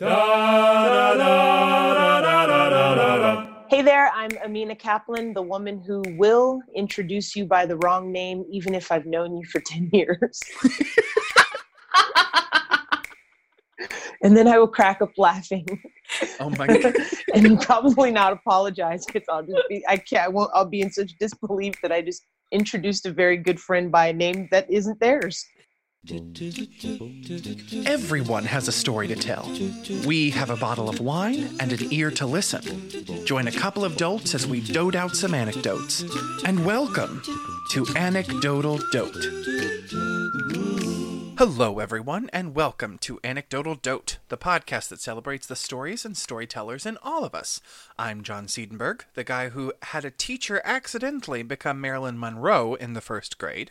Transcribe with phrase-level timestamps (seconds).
[0.00, 0.06] Hey
[3.82, 8.74] there, I'm Ameenah Kaplan, the woman who will introduce you by the wrong name, even
[8.74, 10.40] if I've known you for 10 years.
[14.22, 15.66] and then I will crack up laughing.
[16.40, 16.94] Oh my god.
[17.34, 20.90] and probably not apologize because I'll just be, I can't, I won't, I'll be in
[20.90, 24.98] such disbelief that I just introduced a very good friend by a name that isn't
[24.98, 25.44] theirs.
[27.84, 29.46] Everyone has a story to tell.
[30.06, 33.26] We have a bottle of wine and an ear to listen.
[33.26, 36.02] Join a couple of dolts as we dote out some anecdotes.
[36.46, 37.22] And welcome
[37.72, 39.40] to Anecdotal Dote.
[41.38, 46.84] Hello, everyone, and welcome to Anecdotal Dote, the podcast that celebrates the stories and storytellers
[46.84, 47.60] in all of us.
[47.98, 53.00] I'm John Siedenberg, the guy who had a teacher accidentally become Marilyn Monroe in the
[53.00, 53.70] first grade.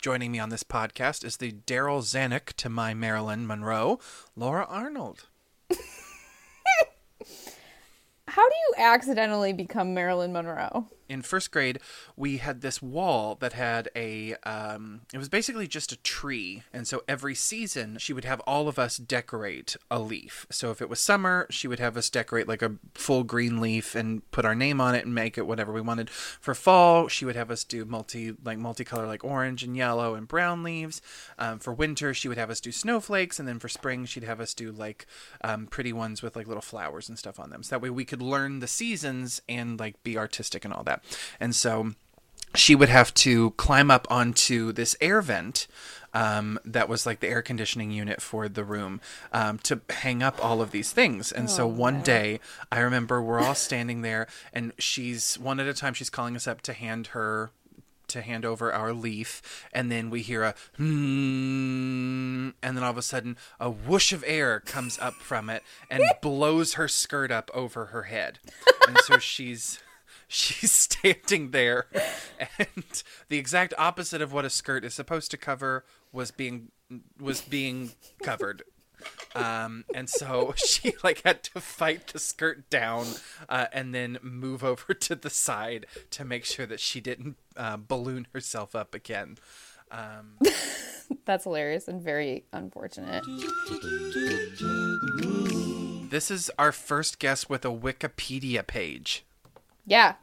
[0.00, 3.98] Joining me on this podcast is the Darryl Zanuck to my Marilyn Monroe,
[4.36, 5.26] Laura Arnold.
[8.28, 10.86] How do you accidentally become Marilyn Monroe?
[11.08, 11.78] In first grade,
[12.16, 16.62] we had this wall that had a, um, it was basically just a tree.
[16.72, 20.46] And so every season, she would have all of us decorate a leaf.
[20.50, 23.94] So if it was summer, she would have us decorate like a full green leaf
[23.94, 26.10] and put our name on it and make it whatever we wanted.
[26.10, 30.28] For fall, she would have us do multi, like multicolor, like orange and yellow and
[30.28, 31.00] brown leaves.
[31.38, 33.38] Um, for winter, she would have us do snowflakes.
[33.38, 35.06] And then for spring, she'd have us do like
[35.42, 37.62] um, pretty ones with like little flowers and stuff on them.
[37.62, 40.97] So that way we could learn the seasons and like be artistic and all that.
[41.40, 41.92] And so
[42.54, 45.66] she would have to climb up onto this air vent
[46.14, 49.00] um, that was like the air conditioning unit for the room
[49.32, 51.30] um, to hang up all of these things.
[51.30, 52.40] And oh, so one day,
[52.72, 55.94] I remember we're all standing there, and she's one at a time.
[55.94, 57.50] She's calling us up to hand her
[58.08, 62.96] to hand over our leaf, and then we hear a hmm, and then all of
[62.96, 67.50] a sudden a whoosh of air comes up from it and blows her skirt up
[67.52, 68.38] over her head,
[68.88, 69.80] and so she's
[70.28, 71.86] she's standing there
[72.58, 76.70] and the exact opposite of what a skirt is supposed to cover was being
[77.20, 78.62] was being covered.
[79.34, 83.06] Um, and so she like had to fight the skirt down
[83.48, 87.76] uh, and then move over to the side to make sure that she didn't uh,
[87.76, 89.38] balloon herself up again.
[89.90, 90.38] Um,
[91.24, 93.24] that's hilarious and very unfortunate.
[96.10, 99.24] This is our first guest with a wikipedia page
[99.88, 100.14] yeah.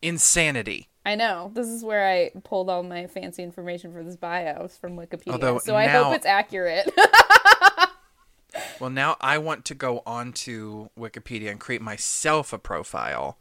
[0.00, 0.88] Insanity.
[1.04, 1.50] I know.
[1.54, 5.32] This is where I pulled all my fancy information for this bio from Wikipedia.
[5.32, 6.92] Although so I hope it's accurate.
[8.80, 13.38] well, now I want to go on to Wikipedia and create myself a profile.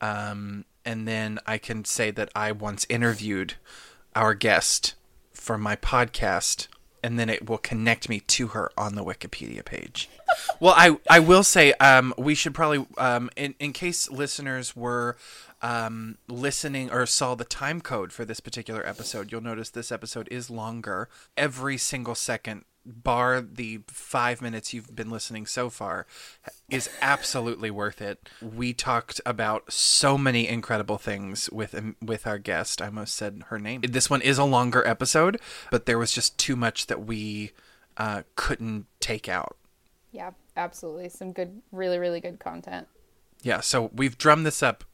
[0.00, 3.54] Um, and then I can say that I once interviewed
[4.14, 4.94] our guest
[5.32, 6.68] for my podcast
[7.02, 10.08] and then it will connect me to her on the Wikipedia page.
[10.60, 15.16] well, I I will say um, we should probably um, in in case listeners were
[15.62, 20.28] um, listening or saw the time code for this particular episode, you'll notice this episode
[20.30, 21.08] is longer.
[21.36, 26.06] Every single second bar the five minutes you've been listening so far,
[26.70, 28.28] is absolutely worth it.
[28.40, 32.82] We talked about so many incredible things with um, with our guest.
[32.82, 33.82] I almost said her name.
[33.88, 37.52] This one is a longer episode, but there was just too much that we
[37.96, 39.56] uh, couldn't take out.
[40.10, 41.08] Yeah, absolutely.
[41.08, 42.86] Some good, really, really good content.
[43.42, 44.84] Yeah, so we've drummed this up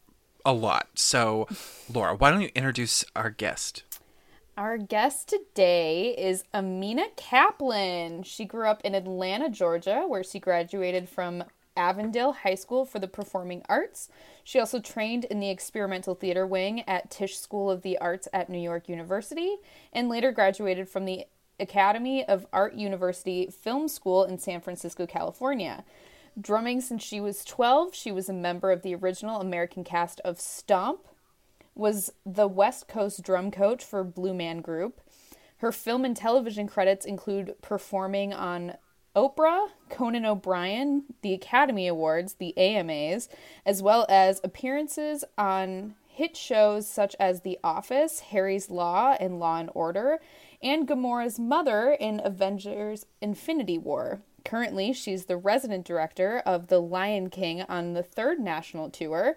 [0.45, 0.89] a lot.
[0.95, 1.47] So,
[1.93, 3.83] Laura, why don't you introduce our guest?
[4.59, 8.25] Our guest today is Ameenah Kaplan.
[8.25, 11.45] She grew up in Atlanta, Georgia, where she graduated from
[11.77, 14.09] Avondale High School for the Performing Arts.
[14.43, 18.51] She also trained in the experimental theater wing at Tisch School of the Arts at
[18.51, 19.59] New York University
[19.93, 21.27] and later graduated from the
[21.61, 25.85] Academy of Art University Film School in San Francisco, California.
[26.41, 30.41] Drumming since she was 12, she was a member of the original American cast of
[30.41, 31.07] Stomp,
[31.79, 35.01] was the West Coast drum coach for Blue Man Group.
[35.59, 38.75] Her film and television credits include performing on
[39.17, 43.29] Oprah, Conan O'Brien, the Academy Awards, the AMAs,
[43.67, 49.59] as well as appearances on hit shows such as The Office, Harry's Law, and Law
[49.59, 50.19] and Order,
[50.63, 54.21] and Gamora's mother in Avengers Infinity War.
[54.45, 59.37] Currently, she's the resident director of The Lion King on the third national tour,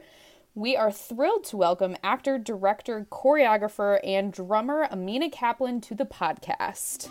[0.53, 7.09] we are thrilled to welcome actor, director, choreographer, and drummer Ameenah Kaplan to the podcast.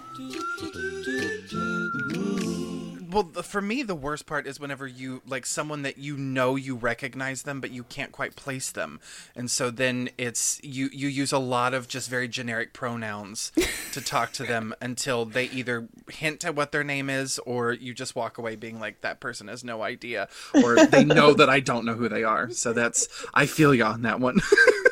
[3.11, 6.77] Well, for me, the worst part is whenever you like someone that you know you
[6.77, 9.01] recognize them, but you can't quite place them,
[9.35, 13.53] and so then it's you you use a lot of just very generic pronouns
[13.93, 17.93] to talk to them until they either hint at what their name is, or you
[17.93, 21.61] just walk away being like, that person has no idea, or they know that I
[21.61, 22.51] don't know who they are.
[22.51, 24.41] So that's I feel you on that one.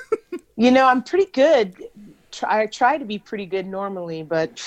[0.57, 1.75] you know, I'm pretty good.
[2.43, 4.61] I try to be pretty good normally, but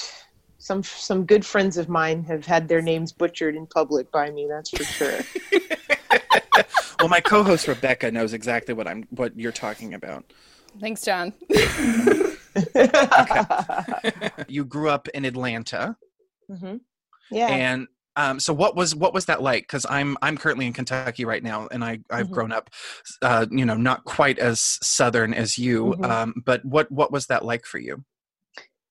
[0.62, 4.48] some some good friends of mine have had their names butchered in public by me.
[4.48, 5.20] That's for sure.
[7.00, 10.32] well, my co-host Rebecca knows exactly what I'm what you're talking about.
[10.80, 11.34] Thanks, John.
[14.48, 15.98] you grew up in Atlanta.
[16.50, 16.78] Mm-hmm.
[17.32, 17.48] Yeah.
[17.48, 19.64] And um, so what was what was that like?
[19.64, 22.34] Because I'm I'm currently in Kentucky right now, and I I've mm-hmm.
[22.34, 22.70] grown up,
[23.24, 25.86] uh, you know, not quite as southern as you.
[25.86, 26.06] Mm-hmm.
[26.06, 28.04] Um, but what what was that like for you?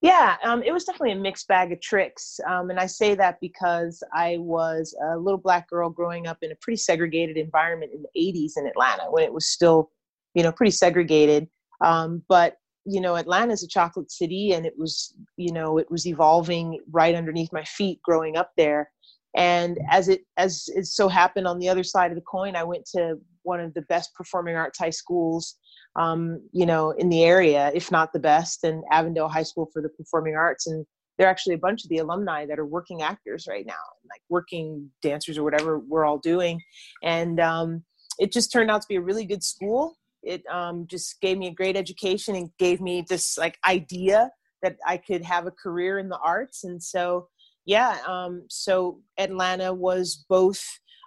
[0.03, 2.41] Yeah, um, it was definitely a mixed bag of tricks.
[2.49, 6.53] Um, and I say that because I was a little black girl growing up in
[6.53, 9.91] a pretty segregated environment in the 80s in Atlanta when it was still,
[10.35, 11.49] you know, pretty segregated.
[11.85, 12.57] Um, but,
[12.87, 16.81] you know, Atlanta is a chocolate city and it was, you know, it was evolving
[16.91, 18.91] right underneath my feet growing up there.
[19.37, 22.65] And as it as it so happened on the other side of the coin, I
[22.65, 25.57] went to one of the best performing arts high schools
[25.97, 29.83] um, you know, in the area, if not the best, and Avondale High School for
[29.83, 30.67] the Performing Arts.
[30.67, 30.87] And
[31.19, 33.75] there are actually a bunch of the alumni that are working actors right now,
[34.09, 36.61] like working dancers or whatever we're all doing.
[37.03, 37.85] And um,
[38.19, 39.97] it just turned out to be a really good school.
[40.23, 44.31] It um, just gave me a great education and gave me this like idea
[44.63, 46.65] that I could have a career in the arts.
[46.65, 47.29] And so,
[47.65, 50.63] yeah, um, so Atlanta was both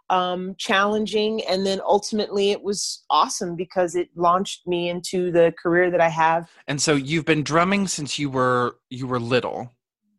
[0.09, 5.89] um, challenging and then ultimately it was awesome because it launched me into the career
[5.89, 6.50] that i have.
[6.67, 9.71] And so you've been drumming since you were you were little.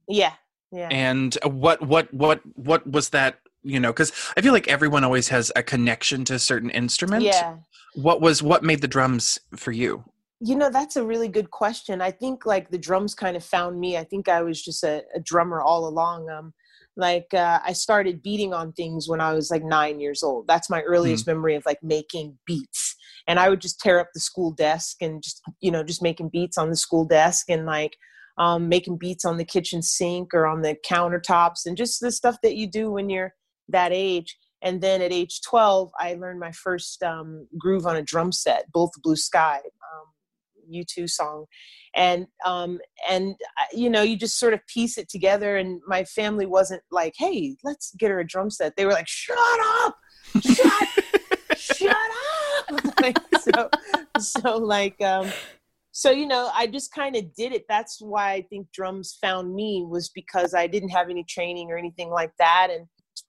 [0.08, 0.32] Yeah
[0.74, 0.88] yeah.
[0.90, 5.28] And what what what what was that you know because i feel like everyone always
[5.28, 7.22] has a connection to a certain instrument.
[7.22, 7.56] Yeah.
[7.94, 10.04] What was what made the drums for you?
[10.40, 12.02] You know that's a really good question.
[12.02, 13.96] I think like the drums kind of found me.
[13.96, 16.28] I think i was just a, a drummer all along.
[16.28, 16.52] Um
[16.96, 20.46] like uh, i started beating on things when i was like nine years old.
[20.46, 21.28] That's my earliest mm.
[21.28, 22.96] memory of like making beats.
[23.26, 26.30] And i would just tear up the school desk and just you know just making
[26.30, 27.96] beats on the school desk and like
[28.36, 32.36] um, making beats on the kitchen sink or on the countertops and just the stuff
[32.42, 33.32] that you do when you're
[33.68, 34.36] that age.
[34.62, 38.70] And then at age 12 i learned my first um, groove on a drum set
[38.72, 39.58] both blue sky.
[39.58, 40.06] Um,
[40.72, 41.46] u2 song.
[41.94, 43.34] And um and
[43.72, 47.56] you know you just sort of piece it together and my family wasn't like hey
[47.64, 48.76] let's get her a drum set.
[48.76, 49.96] They were like shut up!
[50.42, 52.04] Shut up, shut up!
[53.02, 53.68] Like, so
[54.18, 55.30] so like um
[55.92, 57.64] so you know i just kind of did it.
[57.68, 61.76] That's why i think drums found me was because i didn't have any training or
[61.76, 62.68] anything like that.
[62.70, 62.86] And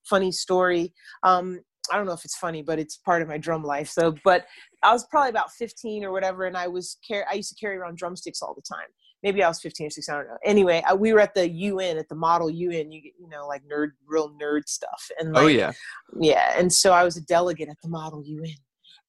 [0.09, 0.93] funny story
[1.23, 1.59] um
[1.91, 3.89] I don't know if it's funny, but it's part of my drum life.
[3.89, 4.45] So, but
[4.83, 7.77] I was probably about 15 or whatever, and I was car- I used to carry
[7.77, 8.87] around drumsticks all the time.
[9.23, 10.13] Maybe I was 15 or 16.
[10.13, 10.37] I don't know.
[10.45, 12.91] Anyway, I, we were at the UN at the Model UN.
[12.91, 15.09] You get you know like nerd, real nerd stuff.
[15.19, 15.71] And oh, like, oh yeah,
[16.19, 16.53] yeah.
[16.57, 18.55] And so I was a delegate at the Model UN,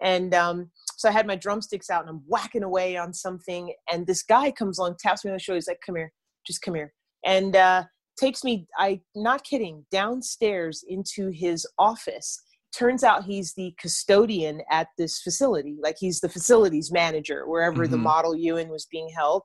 [0.00, 4.06] and um, so I had my drumsticks out and I'm whacking away on something, and
[4.06, 5.56] this guy comes along, taps me on the shoulder.
[5.56, 6.12] He's like, "Come here,
[6.46, 6.94] just come here,"
[7.24, 7.84] and uh,
[8.18, 8.66] takes me.
[8.78, 12.40] I not kidding downstairs into his office
[12.76, 17.92] turns out he's the custodian at this facility like he's the facilities manager wherever mm-hmm.
[17.92, 19.42] the model UN was being held.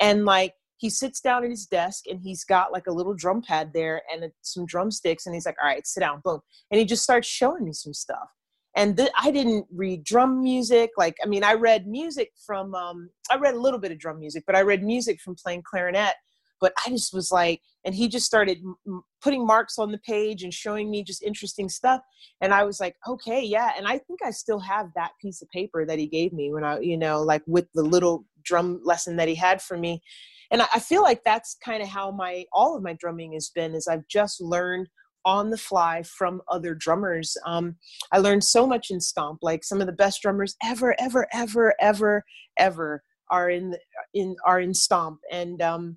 [0.00, 3.42] And like he sits down at his desk and he's got like a little drum
[3.42, 6.40] pad there and some drumsticks and he's like all right sit down boom.
[6.70, 8.28] And he just starts showing me some stuff.
[8.74, 13.10] And th- i didn't read drum music like i mean i read music from um,
[13.30, 16.14] i read a little bit of drum music but i read music from playing clarinet
[16.62, 20.42] but I just was like, and he just started m- putting marks on the page
[20.42, 22.00] and showing me just interesting stuff.
[22.40, 23.72] And I was like, okay, yeah.
[23.76, 26.64] And I think I still have that piece of paper that he gave me when
[26.64, 30.02] I, you know, like with the little drum lesson that he had for me.
[30.50, 33.50] And I, I feel like that's kind of how my, all of my drumming has
[33.54, 34.88] been is I've just learned
[35.24, 37.36] on the fly from other drummers.
[37.46, 37.76] Um,
[38.10, 39.38] I learned so much in Stomp.
[39.42, 42.24] Like some of the best drummers ever, ever, ever, ever,
[42.58, 43.74] ever are in
[44.14, 45.20] in are in Stomp.
[45.30, 45.96] And um,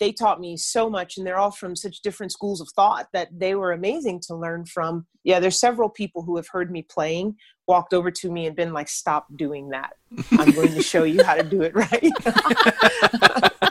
[0.00, 3.28] they taught me so much and they're all from such different schools of thought that
[3.32, 5.06] they were amazing to learn from.
[5.22, 7.36] Yeah there's several people who have heard me playing
[7.66, 9.92] walked over to me and been like stop doing that.
[10.32, 12.12] I'm going to show you how to do it right.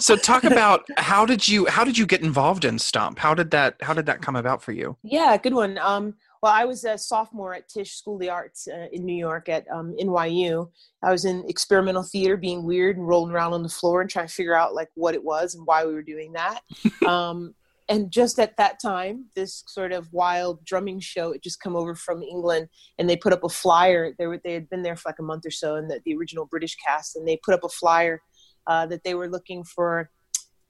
[0.00, 3.18] So talk about how did you how did you get involved in stomp?
[3.18, 4.96] How did that how did that come about for you?
[5.02, 5.78] Yeah good one.
[5.78, 9.16] Um well, I was a sophomore at Tisch School of the Arts uh, in New
[9.16, 10.70] York at um, NYU.
[11.02, 14.26] I was in experimental theater, being weird and rolling around on the floor and trying
[14.26, 16.60] to figure out like what it was and why we were doing that.
[17.06, 17.54] um,
[17.90, 21.94] and just at that time, this sort of wild drumming show had just come over
[21.94, 22.68] from England,
[22.98, 24.14] and they put up a flyer.
[24.16, 26.16] They were they had been there for like a month or so, and the, the
[26.16, 28.22] original British cast, and they put up a flyer
[28.66, 30.08] uh, that they were looking for.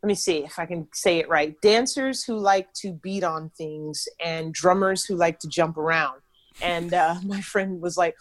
[0.02, 1.60] Let me see if I can say it right.
[1.60, 6.20] Dancers who like to beat on things, and drummers who like to jump around.
[6.62, 8.16] And uh, my friend was like,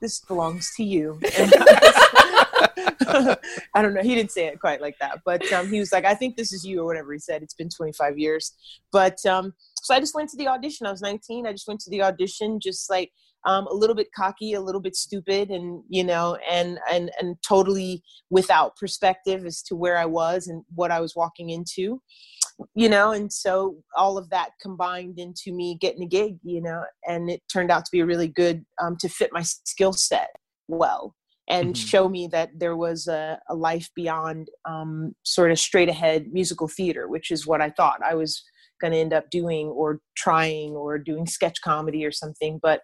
[0.00, 1.20] "This belongs to you."
[3.08, 4.02] I don't know.
[4.02, 6.52] He didn't say it quite like that, but um, he was like, "I think this
[6.52, 7.42] is you," or whatever he said.
[7.42, 8.54] It's been 25 years,
[8.90, 10.86] but um, so I just went to the audition.
[10.86, 11.46] I was 19.
[11.46, 13.12] I just went to the audition, just like
[13.46, 17.36] um, a little bit cocky, a little bit stupid, and you know, and and and
[17.46, 22.02] totally without perspective as to where I was and what I was walking into,
[22.74, 23.12] you know.
[23.12, 27.40] And so all of that combined into me getting a gig, you know, and it
[27.52, 30.30] turned out to be a really good um, to fit my skill set
[30.68, 31.14] well
[31.48, 31.86] and mm-hmm.
[31.86, 36.68] show me that there was a, a life beyond um, sort of straight ahead musical
[36.68, 38.42] theater, which is what I thought I was
[38.80, 42.58] going to end up doing or trying or doing sketch comedy or something.
[42.60, 42.80] But,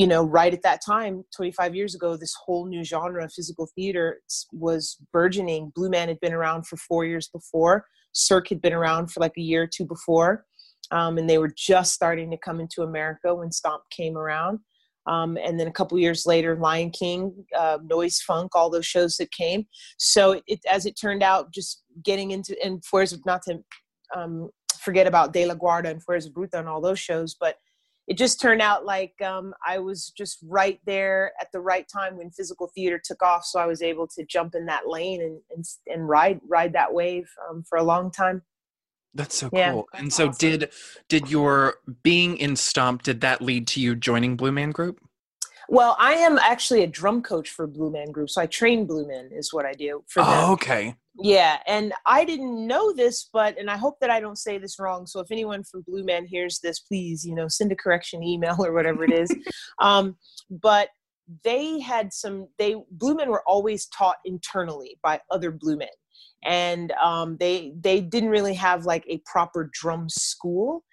[0.00, 3.68] you know, right at that time, 25 years ago, this whole new genre of physical
[3.74, 5.70] theater was burgeoning.
[5.74, 9.34] Blue Man had been around for four years before, Cirque had been around for like
[9.36, 10.46] a year or two before.
[10.90, 14.60] Um, and they were just starting to come into America when Stomp came around.
[15.06, 19.18] Um, and then a couple years later, Lion King, uh, Noise Funk, all those shows
[19.18, 19.66] that came.
[19.98, 23.58] So it, as it turned out, just getting into and Fuerza, not to
[24.16, 24.48] um,
[24.80, 27.56] forget about De La Guarda and Fuerza Bruta and all those shows, but
[28.10, 32.16] it just turned out like um, I was just right there at the right time
[32.16, 33.44] when physical theater took off.
[33.44, 36.92] So I was able to jump in that lane and and, and ride ride that
[36.92, 38.42] wave um, for a long time.
[39.14, 39.86] That's so yeah, cool.
[39.92, 40.50] That's and so awesome.
[40.50, 40.72] did
[41.08, 44.98] did your being in Stomp did that lead to you joining Blue Man Group?
[45.70, 49.06] Well, I am actually a drum coach for Blue Man Group, so I train Blue
[49.06, 50.32] Men is what I do for them.
[50.32, 50.96] Oh, okay.
[51.16, 54.80] Yeah, and I didn't know this, but and I hope that I don't say this
[54.80, 55.06] wrong.
[55.06, 58.56] So if anyone from Blue Man hears this, please, you know, send a correction email
[58.58, 59.30] or whatever it is.
[59.80, 60.16] um,
[60.50, 60.88] but
[61.44, 62.48] they had some.
[62.58, 65.88] They Blue Men were always taught internally by other Blue Men
[66.42, 70.84] and um, they they didn't really have like a proper drum school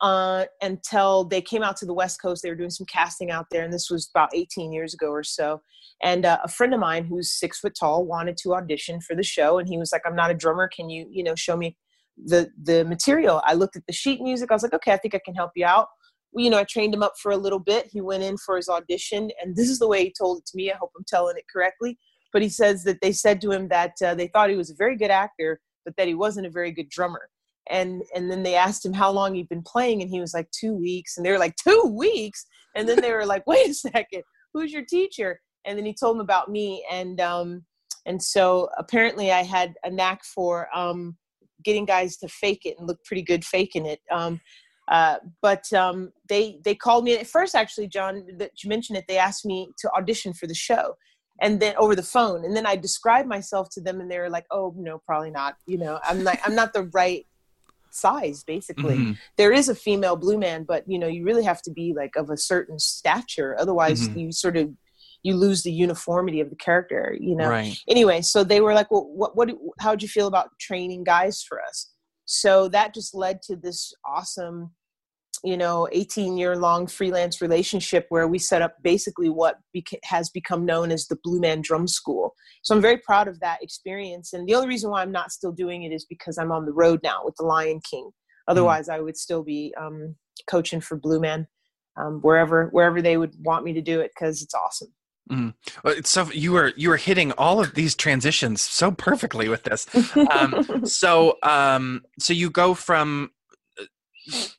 [0.00, 2.42] uh, until they came out to the West Coast.
[2.42, 5.22] They were doing some casting out there, and this was about 18 years ago or
[5.22, 5.60] so.
[6.02, 9.22] And uh, a friend of mine who's six foot tall wanted to audition for the
[9.22, 10.68] show, and he was like, "I'm not a drummer.
[10.68, 11.76] Can you, you know, show me
[12.16, 14.50] the the material?" I looked at the sheet music.
[14.50, 15.88] I was like, "Okay, I think I can help you out."
[16.36, 17.88] you know, I trained him up for a little bit.
[17.90, 20.56] He went in for his audition, and this is the way he told it to
[20.56, 20.70] me.
[20.70, 21.98] I hope I'm telling it correctly
[22.32, 24.74] but he says that they said to him that uh, they thought he was a
[24.74, 27.28] very good actor, but that he wasn't a very good drummer.
[27.70, 30.50] And and then they asked him how long he'd been playing, and he was like
[30.50, 31.16] two weeks.
[31.16, 34.22] And they were like two weeks, and then they were like, wait a second,
[34.52, 35.40] who's your teacher?
[35.64, 37.64] And then he told them about me, and um,
[38.06, 41.16] and so apparently I had a knack for um,
[41.64, 44.00] getting guys to fake it and look pretty good faking it.
[44.10, 44.40] Um,
[44.90, 47.54] uh, but um, they they called me at first.
[47.54, 49.04] Actually, John, that you mentioned it.
[49.08, 50.94] They asked me to audition for the show,
[51.40, 54.30] and then over the phone and then i described myself to them and they were
[54.30, 57.26] like oh no probably not you know i'm like i'm not the right
[57.94, 59.12] size basically mm-hmm.
[59.36, 62.16] there is a female blue man but you know you really have to be like
[62.16, 64.18] of a certain stature otherwise mm-hmm.
[64.18, 64.70] you sort of
[65.22, 67.78] you lose the uniformity of the character you know right.
[67.88, 71.60] anyway so they were like well what what how'd you feel about training guys for
[71.62, 71.90] us
[72.24, 74.70] so that just led to this awesome
[75.44, 80.30] you know 18 year long freelance relationship where we set up basically what beca- has
[80.30, 84.32] become known as the blue man drum school so i'm very proud of that experience
[84.32, 86.72] and the only reason why i'm not still doing it is because i'm on the
[86.72, 88.12] road now with the lion king mm.
[88.48, 88.94] otherwise mm.
[88.94, 90.14] i would still be um,
[90.48, 91.46] coaching for blue man
[91.96, 94.92] um, wherever wherever they would want me to do it because it's awesome
[95.30, 95.52] Mm.
[95.84, 99.64] Well, it's so you were you were hitting all of these transitions so perfectly with
[99.64, 99.86] this.
[100.30, 103.30] Um, so um, so you go from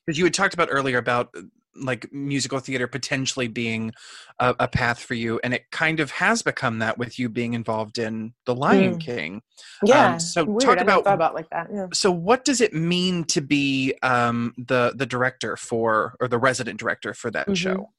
[0.06, 1.42] because you had talked about earlier about uh,
[1.76, 3.94] like musical theater potentially being
[4.40, 7.54] a, a, path for you and it kind of has become that with you being
[7.54, 9.00] involved in the lion mm.
[9.00, 9.42] king
[9.86, 10.62] yeah um, so weird.
[10.62, 11.88] talk about about like that yeah.
[11.94, 16.80] so what does it mean to be um, the the director for or the resident
[16.80, 17.54] director for that mm-hmm.
[17.54, 17.90] show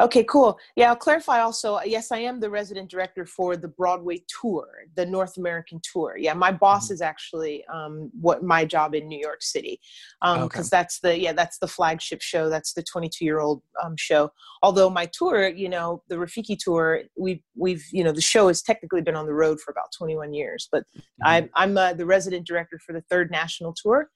[0.00, 0.58] Okay, cool.
[0.76, 1.80] Yeah, I'll clarify also.
[1.84, 4.66] Yes, I am the resident director for the Broadway tour,
[4.96, 6.16] the North American tour.
[6.18, 6.94] Yeah, my boss mm-hmm.
[6.94, 9.80] is actually um, what my job in New York City,
[10.20, 10.62] because um, okay.
[10.70, 12.48] that's the yeah that's the flagship show.
[12.48, 14.30] That's the 22 year old um, show.
[14.62, 18.62] Although my tour, you know, the Rafiki tour, we've we've you know the show has
[18.62, 21.26] technically been on the road for about 21 years, but mm-hmm.
[21.26, 24.10] I'm I'm uh, the resident director for the third national tour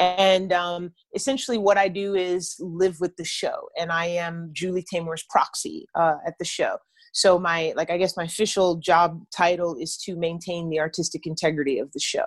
[0.00, 4.84] and um, essentially, what I do is live with the show, and I am Julie
[4.92, 6.78] Taymor's proxy uh, at the show.
[7.12, 11.78] So my, like, I guess my official job title is to maintain the artistic integrity
[11.78, 12.24] of the show.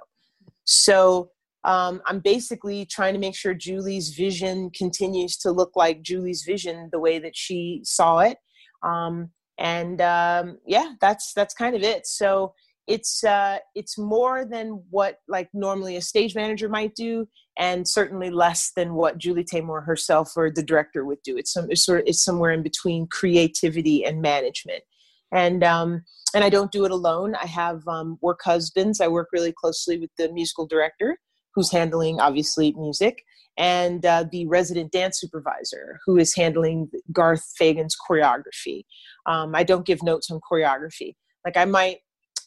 [0.65, 1.31] So
[1.63, 6.89] um, I'm basically trying to make sure Julie's vision continues to look like Julie's vision
[6.91, 8.37] the way that she saw it.
[8.83, 12.05] Um, and um, yeah, that's that's kind of it.
[12.05, 12.53] So
[12.87, 18.29] it's uh, it's more than what like normally a stage manager might do, and certainly
[18.29, 21.37] less than what Julie Taymor herself or the director would do.
[21.37, 24.83] It's some it's sort of it's somewhere in between creativity and management.
[25.31, 27.35] And um, and I don't do it alone.
[27.35, 28.99] I have um, work husbands.
[28.99, 31.17] I work really closely with the musical director,
[31.55, 33.23] who's handling obviously music,
[33.57, 38.83] and uh, the resident dance supervisor, who is handling Garth Fagan's choreography.
[39.25, 41.15] Um, I don't give notes on choreography.
[41.45, 41.97] Like I might,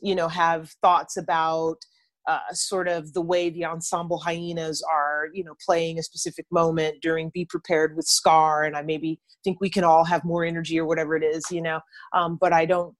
[0.00, 1.76] you know, have thoughts about
[2.26, 6.96] uh, sort of the way the ensemble hyenas are, you know, playing a specific moment
[7.00, 10.78] during Be Prepared with Scar, and I maybe think we can all have more energy
[10.78, 11.80] or whatever it is, you know.
[12.14, 12.96] Um, but I don't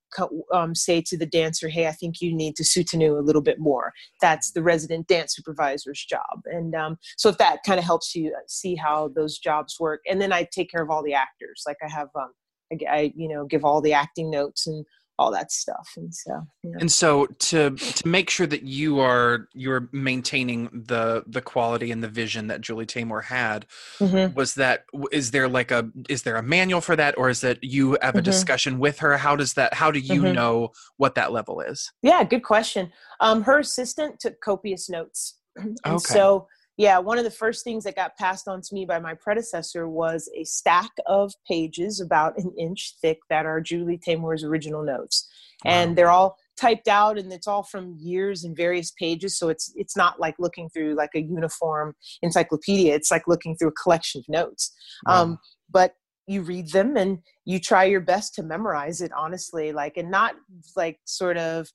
[0.52, 3.58] um, say to the dancer, "Hey, I think you need to soutenu a little bit
[3.58, 8.14] more." That's the resident dance supervisor's job, and um, so if that kind of helps
[8.14, 11.64] you see how those jobs work, and then I take care of all the actors.
[11.66, 12.30] Like I have, um,
[12.72, 14.84] I, I you know, give all the acting notes and
[15.18, 16.46] all that stuff and so
[16.78, 22.02] and so to to make sure that you are you're maintaining the the quality and
[22.02, 23.66] the vision that julie taymor had
[23.98, 24.34] mm-hmm.
[24.34, 27.58] was that is there like a is there a manual for that or is it
[27.62, 28.24] you have a mm-hmm.
[28.24, 30.34] discussion with her how does that how do you mm-hmm.
[30.34, 35.78] know what that level is yeah good question um her assistant took copious notes and
[35.86, 35.98] okay.
[35.98, 36.46] so
[36.76, 39.88] yeah, one of the first things that got passed on to me by my predecessor
[39.88, 45.28] was a stack of pages about an inch thick that are Julie Taymor's original notes.
[45.64, 45.72] Wow.
[45.72, 49.72] And they're all typed out and it's all from years and various pages so it's
[49.76, 54.20] it's not like looking through like a uniform encyclopedia it's like looking through a collection
[54.20, 54.72] of notes
[55.06, 55.22] wow.
[55.22, 55.38] um,
[55.70, 60.10] but you read them and you try your best to memorize it honestly like and
[60.10, 60.34] not
[60.76, 61.68] like sort of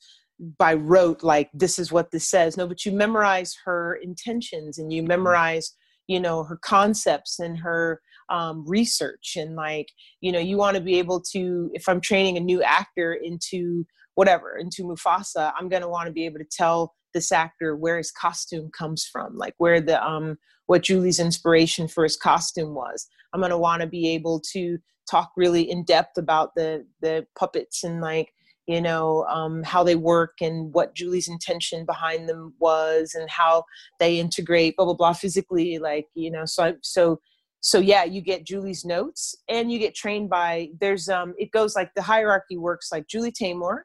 [0.57, 4.91] by rote like this is what this says no but you memorize her intentions and
[4.91, 5.09] you mm-hmm.
[5.09, 5.75] memorize
[6.07, 9.89] you know her concepts and her um, research and like
[10.21, 13.85] you know you want to be able to if i'm training a new actor into
[14.15, 17.97] whatever into mufasa i'm going to want to be able to tell this actor where
[17.97, 23.07] his costume comes from like where the um what julie's inspiration for his costume was
[23.33, 24.77] i'm going to want to be able to
[25.09, 28.33] talk really in depth about the the puppets and like
[28.67, 33.63] you know um, how they work and what julie's intention behind them was and how
[33.99, 37.19] they integrate blah blah blah physically like you know so so
[37.61, 41.75] so yeah you get julie's notes and you get trained by there's um it goes
[41.75, 43.81] like the hierarchy works like julie taymor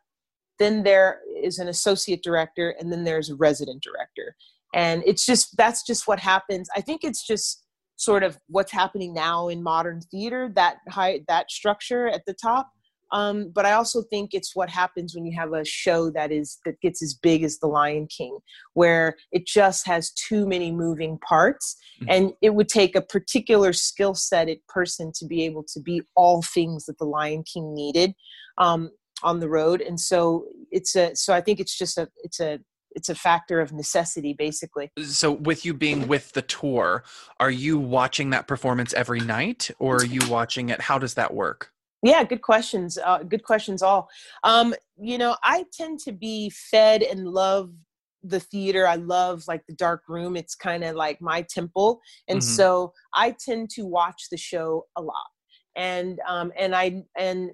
[0.58, 4.36] then there is an associate director and then there's a resident director.
[4.74, 6.68] And it's just that's just what happens.
[6.74, 7.64] I think it's just
[7.96, 12.68] sort of what's happening now in modern theater that high that structure at the top
[13.12, 16.58] um, but I also think it's what happens when you have a show that is
[16.64, 18.38] that gets as big as The Lion King,
[18.74, 22.10] where it just has too many moving parts, mm-hmm.
[22.10, 26.42] and it would take a particular skill setted person to be able to be all
[26.42, 28.14] things that The Lion King needed
[28.58, 28.90] um,
[29.22, 29.80] on the road.
[29.80, 32.58] And so it's a so I think it's just a it's a
[32.96, 37.04] it's a factor of necessity basically so with you being with the tour
[37.38, 41.34] are you watching that performance every night or are you watching it how does that
[41.34, 42.98] work yeah, good questions.
[43.02, 44.08] Uh, good questions, all.
[44.44, 47.70] Um, you know, I tend to be fed and love
[48.22, 48.86] the theater.
[48.86, 50.36] I love like the dark room.
[50.36, 52.54] It's kind of like my temple, and mm-hmm.
[52.54, 55.26] so I tend to watch the show a lot.
[55.76, 57.50] And um, and I and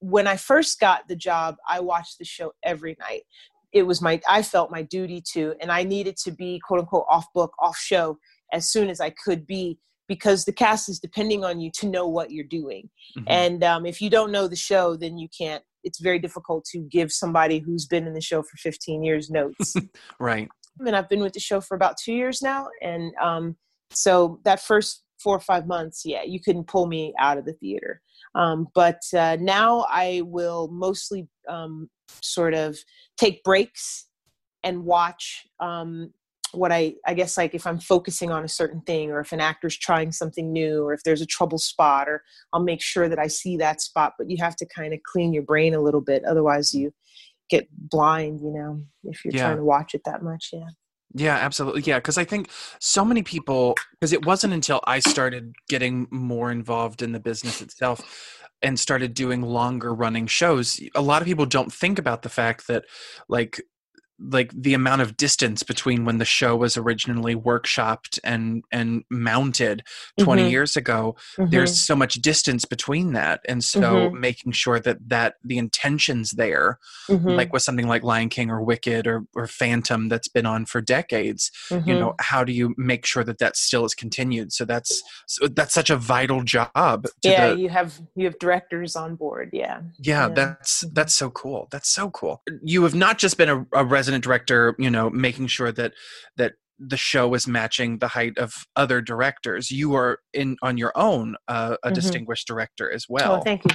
[0.00, 3.22] when I first got the job, I watched the show every night.
[3.72, 7.06] It was my I felt my duty to, and I needed to be quote unquote
[7.08, 8.18] off book, off show
[8.52, 9.78] as soon as I could be
[10.10, 12.90] because the cast is depending on you to know what you're doing.
[13.16, 13.28] Mm-hmm.
[13.28, 15.62] And um, if you don't know the show, then you can't.
[15.84, 19.76] It's very difficult to give somebody who's been in the show for 15 years notes.
[20.18, 20.48] right.
[20.80, 23.56] And I've been with the show for about two years now, and um,
[23.92, 27.52] so that first four or five months, yeah, you couldn't pull me out of the
[27.52, 28.00] theater.
[28.34, 31.88] Um, but uh, now I will mostly um,
[32.20, 32.76] sort of
[33.16, 34.06] take breaks
[34.64, 36.12] and watch um,
[36.52, 39.40] what I I guess like if I'm focusing on a certain thing or if an
[39.40, 43.18] actor's trying something new or if there's a trouble spot or I'll make sure that
[43.18, 46.00] I see that spot but you have to kind of clean your brain a little
[46.00, 46.92] bit otherwise you
[47.48, 49.44] get blind you know if you're yeah.
[49.44, 50.68] trying to watch it that much yeah
[51.14, 51.82] yeah, absolutely.
[51.82, 56.52] Yeah, because I think so many people, because it wasn't until I started getting more
[56.52, 61.46] involved in the business itself and started doing longer running shows, a lot of people
[61.46, 62.84] don't think about the fact that,
[63.28, 63.60] like,
[64.22, 69.82] like the amount of distance between when the show was originally workshopped and and mounted
[70.18, 70.50] 20 Mhm.
[70.50, 71.50] years ago Mhm.
[71.50, 73.80] there's so much distance between that and so
[74.10, 74.20] Mhm.
[74.20, 76.78] making sure that that the intentions there
[77.08, 77.36] Mhm.
[77.36, 80.80] like with something like lion king or wicked or, or phantom that's been on for
[80.80, 81.50] decades
[81.86, 85.46] you know how do you make sure that that still is continued so that's so
[85.48, 89.50] that's such a vital job to yeah, the, you have you have directors on board.
[89.52, 89.80] Yeah.
[89.98, 90.34] yeah, Yeah.
[90.34, 90.94] that's Mhm.
[90.94, 91.68] that's so cool.
[91.70, 92.42] That's so cool.
[92.62, 95.92] You have not just been a, a resident director, you know, making sure that
[96.36, 99.70] that the show is matching the height of other directors.
[99.70, 101.94] You are in on your own uh, a Mhm.
[101.94, 103.40] distinguished director as Oh, well.
[103.44, 103.70] thank you.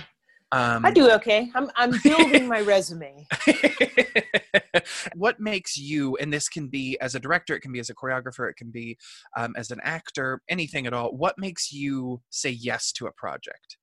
[0.52, 1.52] um, I do okay.
[1.54, 3.28] I'm I'm building my resume.
[5.16, 7.96] what makes you, and this can be as a director, it can be as a
[7.96, 8.98] choreographer, it can be
[9.38, 11.10] um, as an actor, anything at all.
[11.16, 13.78] What makes you say yes to a project?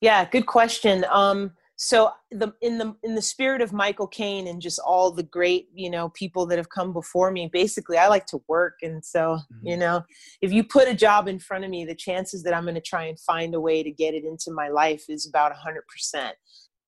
[0.00, 1.04] Yeah, good question.
[1.10, 5.22] Um, so the in the in the spirit of Michael Caine and just all the
[5.22, 9.04] great you know people that have come before me, basically I like to work, and
[9.04, 9.80] so you Mhm.
[9.80, 10.02] know
[10.40, 12.80] if you put a job in front of me, the chances that I'm going to
[12.80, 16.36] try and find a way to get it into my life is about hundred percent.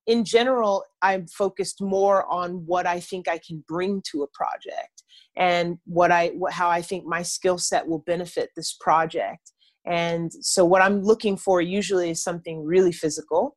[0.07, 5.03] In general, I'm focused more on what I think I can bring to a project
[5.37, 9.51] and what I what, how I think my skill set will benefit this project.
[9.85, 13.55] And so, what I'm looking for usually is something really physical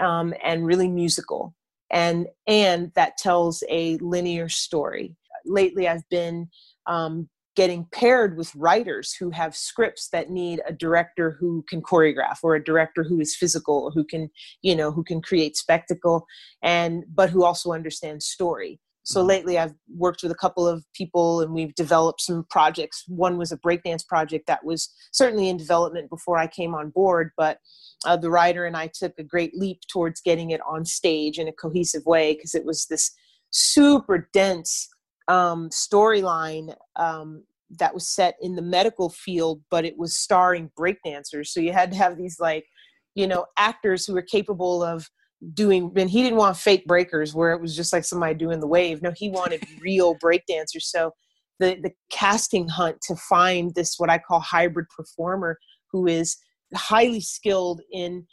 [0.00, 1.54] um, and really musical,
[1.90, 5.16] and and that tells a linear story.
[5.44, 6.48] Lately, I've been
[6.86, 12.38] um, getting paired with writers who have scripts that need a director who can choreograph
[12.42, 14.30] or a director who is physical, who can
[14.62, 16.26] you know who can create spectacle,
[16.62, 18.80] and but who also understands story.
[19.04, 19.28] So Mhm.
[19.28, 23.04] lately, I've worked with a couple of people, and we've developed some projects.
[23.08, 27.32] One was a breakdance project that was certainly in development before I came on board,
[27.36, 27.58] but
[28.04, 31.48] uh, the writer and I took a great leap towards getting it on stage in
[31.48, 33.12] a cohesive way because it was this
[33.50, 34.88] super dense
[35.28, 37.44] um, storyline um,
[37.78, 41.48] that was set in the medical field, but it was starring breakdancers.
[41.48, 42.66] So you had to have these like,
[43.14, 45.08] you know, actors who were capable of
[45.54, 45.92] doing.
[45.96, 49.02] And he didn't want fake breakers where it was just like somebody doing the wave.
[49.02, 50.82] No, he wanted real breakdancers.
[50.82, 51.12] So
[51.58, 55.58] the the casting hunt to find this what I call hybrid performer
[55.90, 56.36] who is
[56.74, 58.26] highly skilled in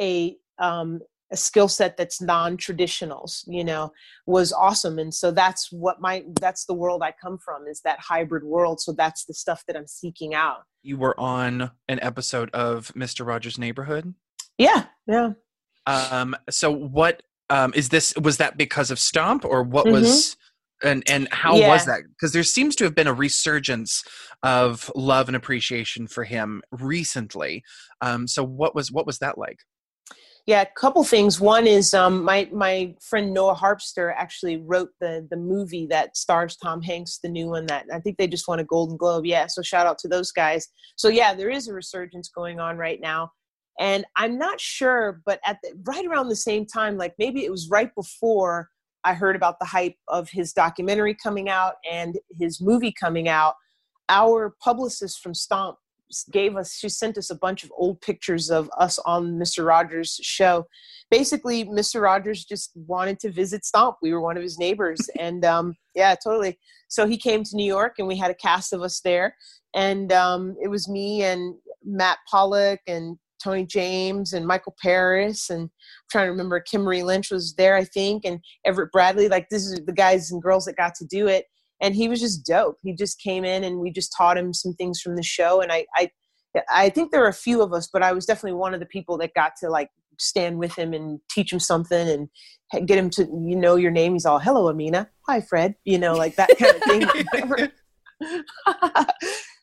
[0.00, 1.00] a um,
[1.32, 3.92] a skill set that's non-traditional you know
[4.26, 8.00] was awesome and so that's what my that's the world i come from is that
[8.00, 12.50] hybrid world so that's the stuff that i'm seeking out You were on an episode
[12.50, 13.24] of Mr.
[13.24, 14.14] Rogers' Neighborhood.
[14.58, 15.30] yeah yeah
[15.86, 18.14] Um, so what um, is this?
[18.16, 20.36] Was that because of Stomp, or what was?
[20.82, 22.02] And and how was that?
[22.08, 24.02] Because there seems to have been a resurgence
[24.42, 27.62] of love and appreciation for him recently.
[28.00, 29.58] Um, so what was what was that like?
[30.46, 35.26] yeah a couple things one is um, my my friend noah harpster actually wrote the
[35.30, 38.60] the movie that stars tom hanks the new one that i think they just won
[38.60, 41.72] a golden globe yeah so shout out to those guys so yeah there is a
[41.72, 43.30] resurgence going on right now
[43.78, 47.50] and i'm not sure but at the, right around the same time like maybe it
[47.50, 48.68] was right before
[49.04, 53.54] i heard about the hype of his documentary coming out and his movie coming out.
[54.08, 55.76] Our publicist from stomp
[56.32, 60.18] gave us she sent us a bunch of old pictures of us on mr rogers
[60.22, 60.66] show.
[61.10, 63.96] Basically mr rogers just wanted to visit stomp.
[64.02, 65.00] We were one of his neighbors.
[65.18, 66.58] And um yeah totally.
[66.88, 69.36] So he came to new york and we had a cast of us there.
[69.74, 75.62] And um it was me and matt pollock and tony james and michael paris and
[75.62, 75.70] I'm
[76.10, 79.66] trying to remember kim marie lynch was there i think and everett bradley like this
[79.66, 81.46] is the guys and girls that got to do it
[81.80, 82.78] and he was just dope.
[82.82, 85.60] He just came in and we just taught him some things from the show.
[85.60, 86.10] And I, I,
[86.68, 88.86] I think there were a few of us, but I was definitely one of the
[88.86, 92.28] people that got to like stand with him and teach him something
[92.72, 94.12] and get him to you know your name.
[94.12, 95.08] He's all hello, Ameenah.
[95.26, 95.74] Hi, Fred.
[95.84, 97.70] You know, like that kind of thing.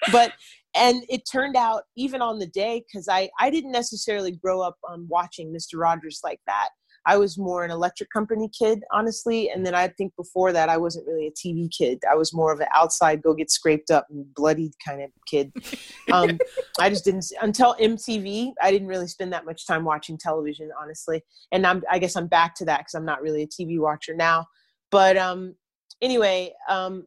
[0.11, 0.33] but
[0.77, 4.77] and it turned out even on the day because I I didn't necessarily grow up
[4.89, 5.79] um, watching Mr.
[5.79, 6.69] Rogers like that.
[7.07, 9.49] I was more an electric company kid, honestly.
[9.49, 11.99] And then I think before that, I wasn't really a TV kid.
[12.09, 15.51] I was more of an outside, go get scraped up and bloodied kind of kid.
[16.09, 16.39] Um,
[16.79, 21.21] I just didn't, until MTV, I didn't really spend that much time watching television, honestly.
[21.51, 24.15] And I'm, I guess I'm back to that because I'm not really a TV watcher
[24.15, 24.45] now.
[24.89, 25.55] But um,
[26.01, 27.05] anyway, um,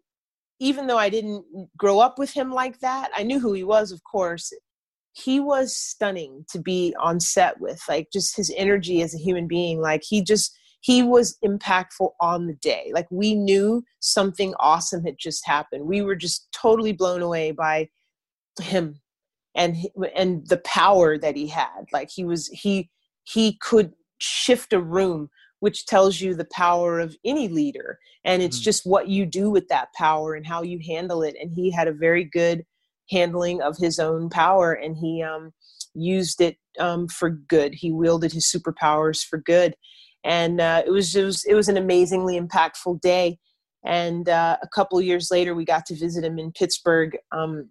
[0.61, 1.45] even though I didn't
[1.77, 4.53] grow up with him like that, I knew who he was, of course
[5.13, 9.49] he was stunning to be on set with like just his energy as a human
[9.49, 12.91] being like he just he was impactful on the day.
[12.95, 15.87] Like we knew something awesome had just happened.
[15.87, 17.89] We were just totally blown away by
[18.61, 19.01] him
[19.55, 19.77] and
[20.17, 21.85] and the power that he had.
[21.93, 22.89] Like he was he
[23.25, 25.29] he could shift a room
[25.61, 27.99] which tells you the power of any leader.
[28.25, 28.65] And it's mm.
[28.65, 31.37] just what you do with that power and how you handle it.
[31.41, 32.65] And he had a very good
[33.11, 35.53] handling of his own power and he um,
[35.95, 37.75] used it um, for good.
[37.75, 39.75] He wielded his superpowers for good.
[40.25, 43.39] And uh, it was it was it was an amazingly impactful day.
[43.85, 47.71] And uh, a couple years later we got to visit him in pittsburgh um,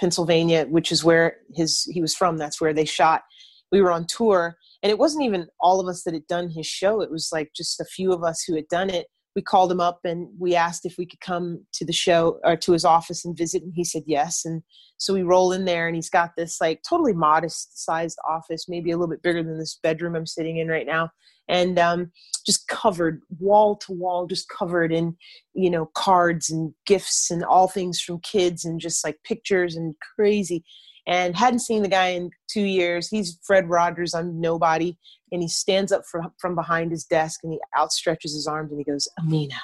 [0.00, 2.36] pennsylvania which is where his he was from.
[2.36, 3.22] That's where they shot.
[3.70, 6.66] We were on tour and it wasn't even all of us that had done his
[6.66, 7.00] show.
[7.00, 9.06] It was like just a few of us who had done it.
[9.34, 12.56] We called him up and we asked if we could come to the show or
[12.56, 14.44] to his office and visit and he said yes.
[14.44, 14.62] And
[15.02, 18.92] so we roll in there and he's got this like totally modest sized office maybe
[18.92, 21.10] a little bit bigger than this bedroom i'm sitting in right now
[21.48, 22.12] and um,
[22.46, 25.16] just covered wall to wall just covered in
[25.54, 29.94] you know cards and gifts and all things from kids and just like pictures and
[30.14, 30.64] crazy
[31.06, 33.08] and hadn't seen the guy in two years.
[33.08, 34.14] He's Fred Rogers.
[34.14, 34.96] I'm nobody.
[35.30, 38.78] And he stands up from, from behind his desk and he outstretches his arms and
[38.78, 39.54] he goes, Ameenah.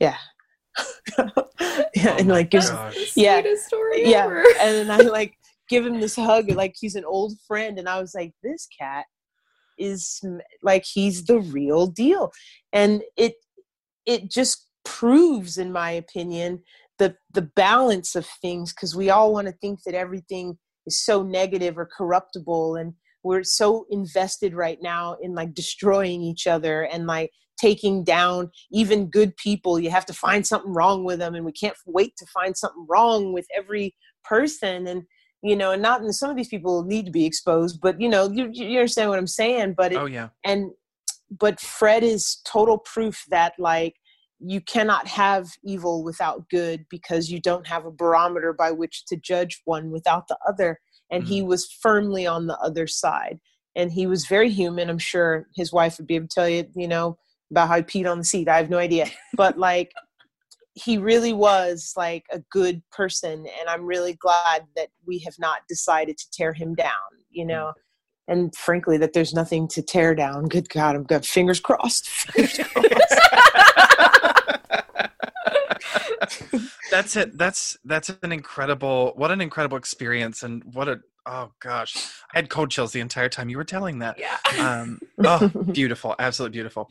[0.00, 0.16] Yeah.
[1.18, 1.30] yeah.
[1.36, 2.70] Oh and like gives,
[3.14, 3.42] yeah,
[3.92, 4.24] yeah.
[4.24, 4.44] Ever.
[4.60, 5.34] And I like
[5.68, 7.78] give him this hug like he's an old friend.
[7.78, 9.04] And I was like, this cat
[9.78, 10.20] is
[10.62, 12.32] like he's the real deal.
[12.72, 13.34] And it
[14.06, 16.62] it just proves, in my opinion,
[16.98, 21.22] the the balance of things because we all want to think that everything is so
[21.22, 27.06] negative or corruptible and we're so invested right now in like destroying each other and
[27.06, 29.78] like taking down even good people.
[29.78, 32.86] You have to find something wrong with them and we can't wait to find something
[32.88, 35.02] wrong with every person and
[35.42, 38.08] you know and not and some of these people need to be exposed but you
[38.08, 40.30] know you, you understand what i'm saying but it, oh yeah.
[40.44, 40.70] and
[41.30, 43.94] but fred is total proof that like
[44.46, 49.16] you cannot have evil without good because you don't have a barometer by which to
[49.16, 50.78] judge one without the other.
[51.10, 51.32] And mm-hmm.
[51.32, 53.38] he was firmly on the other side.
[53.76, 54.90] And he was very human.
[54.90, 57.16] I'm sure his wife would be able to tell you you know
[57.50, 58.48] about how he peed on the seat.
[58.48, 59.10] I have no idea.
[59.36, 59.92] But like
[60.74, 63.46] he really was like a good person.
[63.60, 66.90] And i'm really glad that we have not decided to tear him down
[67.34, 67.66] you know.
[67.66, 68.32] Mm-hmm.
[68.32, 70.46] and frankly that there's nothing to tear down.
[70.46, 72.90] Good god i'm got fingers crossed, fingers crossed.
[76.94, 77.36] that's it.
[77.36, 79.12] That's that's an incredible.
[79.16, 81.96] What an incredible experience, and what a oh gosh,
[82.32, 84.18] I had cold chills the entire time you were telling that.
[84.18, 84.38] Yeah.
[84.58, 86.90] Um, oh, beautiful, absolutely beautiful.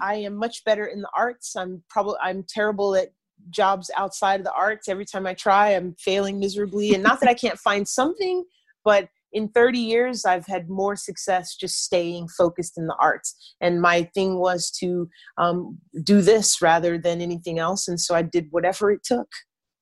[0.00, 1.56] I am much better in the arts.
[1.56, 3.08] I'm probably I'm terrible at
[3.50, 4.88] jobs outside of the arts.
[4.88, 6.94] Every time I try, I'm failing miserably.
[6.94, 8.44] And not that I can't find something,
[8.84, 13.82] but in 30 years i've had more success just staying focused in the arts and
[13.82, 18.46] my thing was to um, do this rather than anything else and so i did
[18.50, 19.28] whatever it took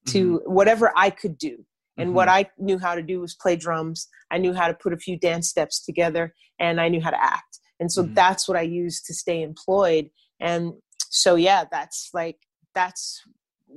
[0.06, 0.52] to mm-hmm.
[0.52, 1.56] whatever i could do
[1.96, 2.16] and mm-hmm.
[2.16, 4.98] what i knew how to do was play drums i knew how to put a
[4.98, 8.14] few dance steps together and i knew how to act and so mm-hmm.
[8.14, 10.72] that's what i used to stay employed and
[11.10, 12.38] so yeah that's like
[12.74, 13.20] that's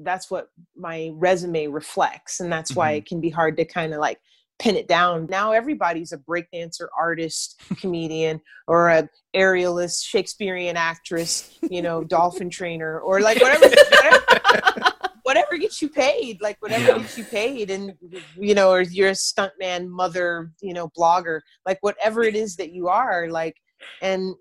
[0.03, 2.97] that's what my resume reflects and that's why mm-hmm.
[2.97, 4.19] it can be hard to kind of like
[4.59, 5.27] pin it down.
[5.29, 12.99] Now everybody's a breakdancer, artist, comedian, or a aerialist, Shakespearean actress, you know, dolphin trainer,
[12.99, 14.93] or like whatever, whatever,
[15.23, 16.97] whatever, gets you paid, like whatever yeah.
[16.97, 17.93] gets you paid, and
[18.35, 22.71] you know, or you're a stuntman, mother, you know, blogger, like whatever it is that
[22.71, 23.55] you are, like,
[24.01, 24.35] and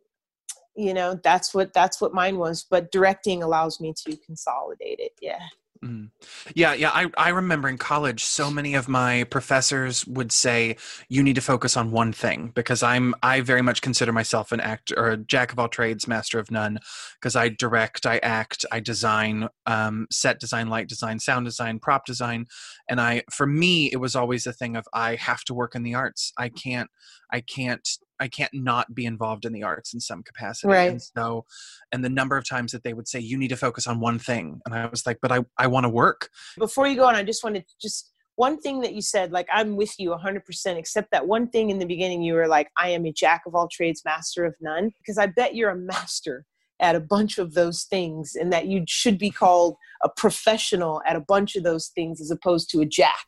[0.77, 2.67] you know, that's what that's what mine was.
[2.69, 5.13] But directing allows me to consolidate it.
[5.21, 5.41] Yeah.
[5.87, 6.11] Mm.
[6.55, 6.91] Yeah, yeah.
[6.93, 10.77] I, I remember in college, so many of my professors would say,
[11.09, 14.61] "You need to focus on one thing," because I'm I very much consider myself an
[14.61, 16.81] actor or a jack of all trades, master of none,
[17.21, 22.05] because I direct, I act, I design, um, set design, light design, sound design, prop
[22.05, 22.47] design,
[22.89, 25.85] and I for me it was always a thing of I have to work in
[25.85, 26.33] the arts.
[26.37, 26.91] I can't
[27.31, 27.87] I can't
[28.21, 30.73] I can't not be involved in the arts in some capacity.
[30.73, 30.91] Right.
[30.91, 31.45] And so,
[31.93, 34.19] and the number of times that they would say, you need to focus on one
[34.19, 34.61] thing.
[34.65, 36.31] And I was like, but I, I want to work.
[36.59, 39.49] Before you go on, I just wanted to just one thing that you said, like,
[39.51, 42.91] I'm with you 100%, except that one thing in the beginning, you were like, I
[42.91, 44.93] am a jack of all trades, master of none.
[44.99, 46.45] Because I bet you're a master
[46.81, 51.17] at a bunch of those things and that you should be called a professional at
[51.17, 53.27] a bunch of those things as opposed to a jack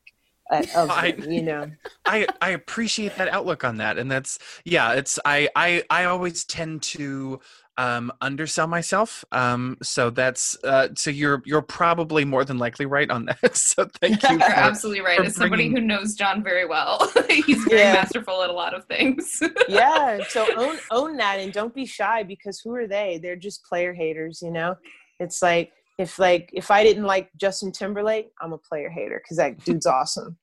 [0.75, 1.71] of I, you know.
[2.07, 6.45] I i appreciate that outlook on that and that's yeah it's i i i always
[6.45, 7.41] tend to
[7.77, 13.11] um undersell myself um so that's uh so you're you're probably more than likely right
[13.11, 16.67] on that so thank you you're for, absolutely right as somebody who knows john very
[16.67, 17.11] well.
[17.29, 17.93] He's very yeah.
[17.93, 19.43] masterful at a lot of things.
[19.69, 23.21] Yeah so own own that and don't be shy because who are they?
[23.23, 24.75] They're just player haters you know?
[25.21, 29.37] It's like if like if I didn't like Justin Timberlake, I'm a player hater because
[29.37, 30.39] that dude's awesome.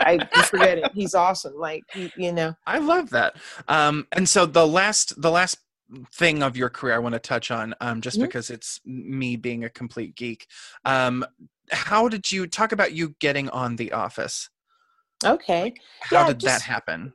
[0.00, 0.90] I forget it.
[0.94, 1.54] He's awesome.
[1.56, 1.82] Like
[2.16, 2.54] you know.
[2.66, 3.36] I love that.
[3.68, 5.58] Um, and so the last the last
[6.12, 8.26] thing of your career I want to touch on, um, just mm-hmm.
[8.26, 10.46] because it's me being a complete geek.
[10.84, 11.24] Um,
[11.70, 14.50] how did you talk about you getting on The Office?
[15.24, 15.74] Okay.
[16.00, 17.14] How yeah, did just, that happen?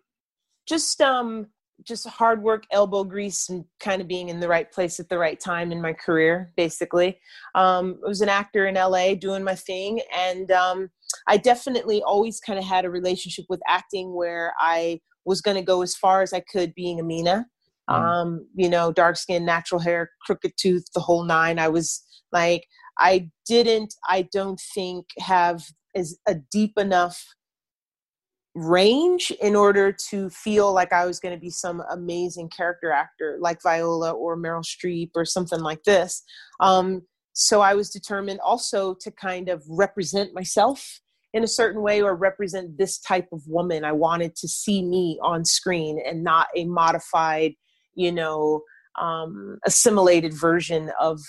[0.68, 1.48] Just um
[1.84, 5.18] just hard work, elbow grease, and kind of being in the right place at the
[5.18, 7.20] right time in my career, basically.
[7.56, 10.90] Um, I was an actor in LA doing my thing, and um,
[11.28, 15.64] I definitely always kind of had a relationship with acting where I was going to
[15.64, 17.46] go as far as I could being Ameenah.
[17.90, 17.94] Mm.
[17.94, 21.58] Um, you know, dark skin, natural hair, crooked tooth, the whole nine.
[21.58, 22.66] I was like,
[23.00, 25.64] I didn't, I don't think, have
[25.96, 27.24] as a deep enough
[28.56, 33.38] range in order to feel like I was going to be some amazing character actor
[33.40, 36.24] like Viola or Meryl Streep or something like this.
[36.60, 41.00] Um, so I was determined also to kind of represent myself
[41.34, 43.86] in a certain way or represent this type of woman.
[43.86, 47.54] I wanted to see me on screen and not a modified,
[47.94, 48.64] you know,
[49.00, 51.20] um, assimilated version of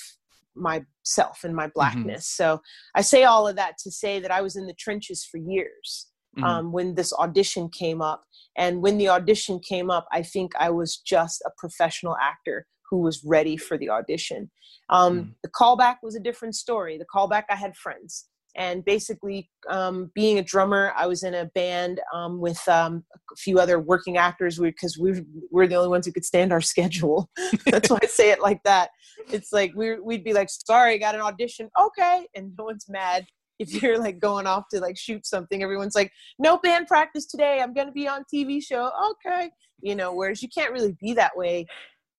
[0.56, 1.72] myself and my mm-hmm.
[1.74, 2.26] blackness.
[2.26, 2.42] Mm-hmm.
[2.42, 2.62] So
[2.94, 6.09] I say all of that to say that I was in the trenches for years
[6.36, 6.44] mm-hmm.
[6.44, 8.24] um, when this audition came up.
[8.56, 12.98] And when the audition came up, I think I was just a professional actor who
[12.98, 14.50] was ready for the audition.
[14.88, 15.30] Um, mm-hmm.
[15.42, 16.98] The callback was a different story.
[16.98, 18.26] The callback, I had friends.
[18.56, 23.36] And basically, um, being a drummer, I was in a band um, with um, a
[23.36, 27.30] few other working actors because we, we're the only ones who could stand our schedule.
[27.66, 28.90] That's why I say it like that.
[29.30, 31.70] It's like we we'd be like, sorry, got an audition.
[31.80, 32.26] Okay.
[32.34, 33.24] And no one's mad
[33.60, 37.60] if you're like going off to like shoot something everyone's like no band practice today.
[37.62, 38.90] I'm going to be on tv show.
[39.10, 39.50] Okay.
[39.82, 41.66] You know whereas you can't really be that way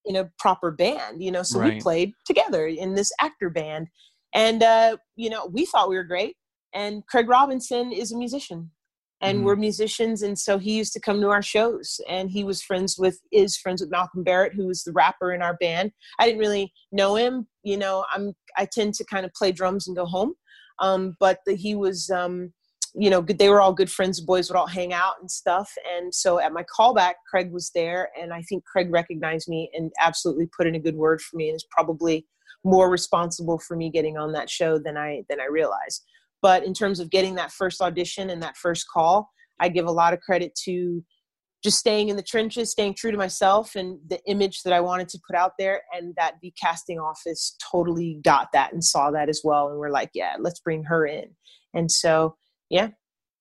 [0.06, 1.76] in a proper band you know so right.
[1.76, 3.88] we played together in this actor band.
[4.34, 6.38] And uh you know we thought we were great
[6.74, 8.72] and craig robinson is a musician
[9.20, 9.48] and mm-hmm.
[9.48, 12.98] we're musicians and so he used to come to our shows and he was friends
[12.98, 15.92] with is friends with malcolm barrett who was the rapper in our band.
[16.20, 19.88] I didn't really know him you know i'm i tend to kind of play drums
[19.88, 20.34] and go home
[20.80, 22.54] um, but the, he was, um,
[22.94, 24.20] you know, they were all good friends.
[24.20, 25.72] Boys would all hang out and stuff.
[25.96, 29.92] And so at my callback, Craig was there, and I think Craig recognized me and
[30.00, 32.26] absolutely put in a good word for me, and is probably
[32.64, 36.04] more responsible for me getting on that show than I than I realized.
[36.42, 39.30] But in terms of getting that first audition and that first call,
[39.60, 41.04] I give a lot of credit to
[41.64, 45.10] just staying in the trenches, staying true to myself and the image that I wanted
[45.10, 45.82] to put out there.
[45.94, 49.70] And that the casting office totally got that and saw that as well.
[49.70, 51.26] And we're like, yeah, let's bring her in.
[51.74, 52.36] And so,
[52.70, 52.90] yeah,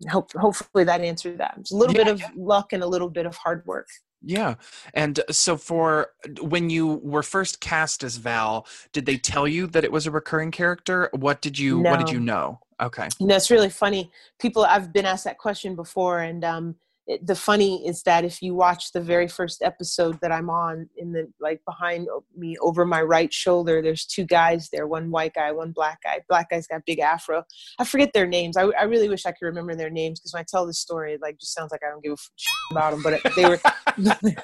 [0.09, 1.55] hope, hopefully that answered that.
[1.59, 2.31] It's a little yeah, bit of yeah.
[2.37, 3.89] luck and a little bit of hard work.
[4.23, 4.57] Yeah.
[4.93, 6.09] And so for
[6.41, 10.11] when you were first cast as Val, did they tell you that it was a
[10.11, 11.09] recurring character?
[11.15, 11.91] What did you no.
[11.91, 12.61] what did you know?
[12.83, 13.09] Okay.
[13.21, 14.11] That's really funny.
[14.39, 16.75] People I've been asked that question before and um
[17.11, 20.89] it, the funny is that if you watch the very first episode that I'm on,
[20.97, 25.11] in the like behind uh, me over my right shoulder, there's two guys there, one
[25.11, 26.21] white guy, one black guy.
[26.29, 27.43] Black guy's got big afro.
[27.81, 28.57] I forget their names.
[28.57, 31.15] I, I really wish I could remember their names because when I tell this story,
[31.15, 33.03] it like just sounds like I don't give a shit about them.
[33.03, 33.61] But they were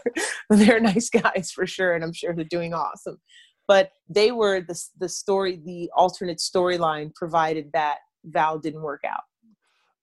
[0.50, 3.18] they're nice guys for sure, and I'm sure they're doing awesome.
[3.68, 9.22] But they were the the story, the alternate storyline provided that Val didn't work out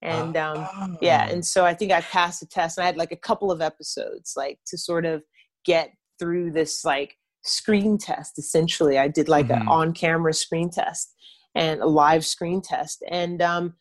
[0.03, 0.97] and um, oh.
[1.01, 3.51] yeah and so i think i passed the test and i had like a couple
[3.51, 5.23] of episodes like to sort of
[5.65, 9.61] get through this like screen test essentially i did like mm-hmm.
[9.61, 11.13] an on-camera screen test
[11.55, 13.73] and a live screen test and um,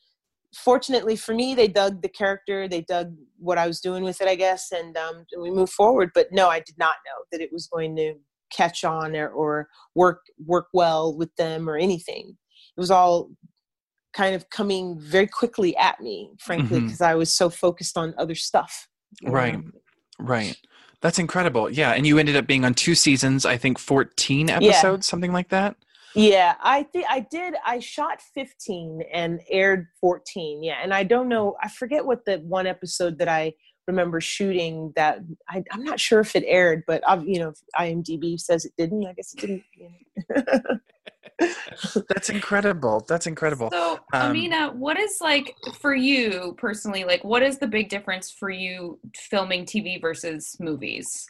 [0.54, 4.28] fortunately for me they dug the character they dug what i was doing with it
[4.28, 7.52] i guess and um, we moved forward but no i did not know that it
[7.52, 8.14] was going to
[8.52, 12.36] catch on or, or work work well with them or anything
[12.76, 13.30] it was all
[14.12, 17.04] kind of coming very quickly at me, frankly, because mm-hmm.
[17.04, 18.88] I was so focused on other stuff.
[19.22, 19.54] Right.
[19.54, 19.72] Um,
[20.18, 20.56] right.
[21.00, 21.70] That's incredible.
[21.70, 21.92] Yeah.
[21.92, 25.10] And you ended up being on two seasons, I think 14 episodes, yeah.
[25.10, 25.76] something like that.
[26.14, 27.54] Yeah, I think I did.
[27.64, 30.62] I shot 15 and aired 14.
[30.62, 30.78] Yeah.
[30.82, 33.54] And I don't know, I forget what the one episode that I
[33.86, 38.38] remember shooting that I, am not sure if it aired, but I've, you know, IMDb
[38.38, 39.06] says it didn't.
[39.06, 39.64] I guess it didn't.
[39.74, 39.90] You
[40.36, 40.78] know.
[42.08, 43.04] That's incredible.
[43.08, 43.70] That's incredible.
[43.72, 47.04] So, um, Ameenah, what is like for you personally?
[47.04, 51.26] Like, what is the big difference for you filming TV versus movies?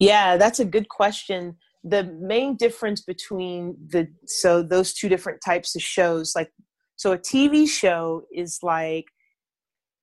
[0.00, 1.56] Yeah, that's a good question.
[1.84, 6.50] The main difference between the so those two different types of shows, like
[6.96, 9.06] so, a TV show is like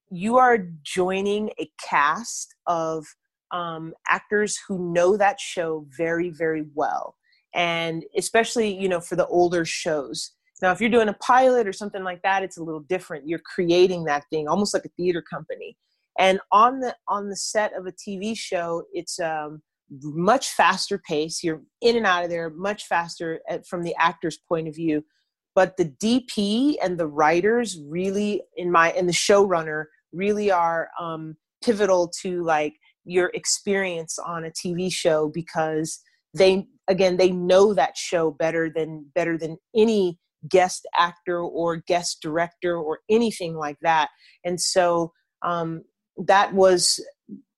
[0.09, 3.05] you are joining a cast of
[3.51, 7.15] um, actors who know that show very, very well
[7.53, 10.31] and especially you know for the older shows
[10.61, 13.27] Now, if you're doing a pilot or something like that, it's a little different.
[13.27, 15.77] You're creating that thing, almost like a theater company.
[16.19, 19.61] And on the on the set of a TV show, it's um,
[20.01, 21.43] much faster pace.
[21.43, 25.03] You're in and out of there much faster at, from the actor's point of view.
[25.53, 31.35] But the DP and the writers really, in my and the showrunner really are um,
[31.63, 35.99] pivotal to like your experience on a TV show because
[36.33, 42.19] they again they know that show better than better than any guest actor or guest
[42.21, 44.09] director or anything like that.
[44.43, 45.13] And so
[45.43, 45.83] um,
[46.17, 47.03] that was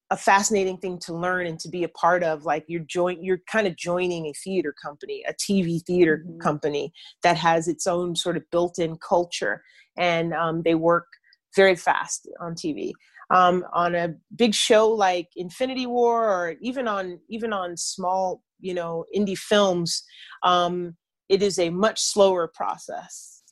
[0.10, 3.40] a fascinating thing to learn and to be a part of like you're joint you're
[3.50, 6.38] kind of joining a theater company a tv theater mm-hmm.
[6.40, 9.64] company that has its own sort of built-in culture.
[9.98, 11.08] And um, they work
[11.56, 12.94] very fast on tv
[13.34, 18.74] um, on a big show like infinity war or even on even on small you
[18.74, 20.04] know indie films
[20.44, 20.96] um,
[21.30, 23.44] it is a much slower process.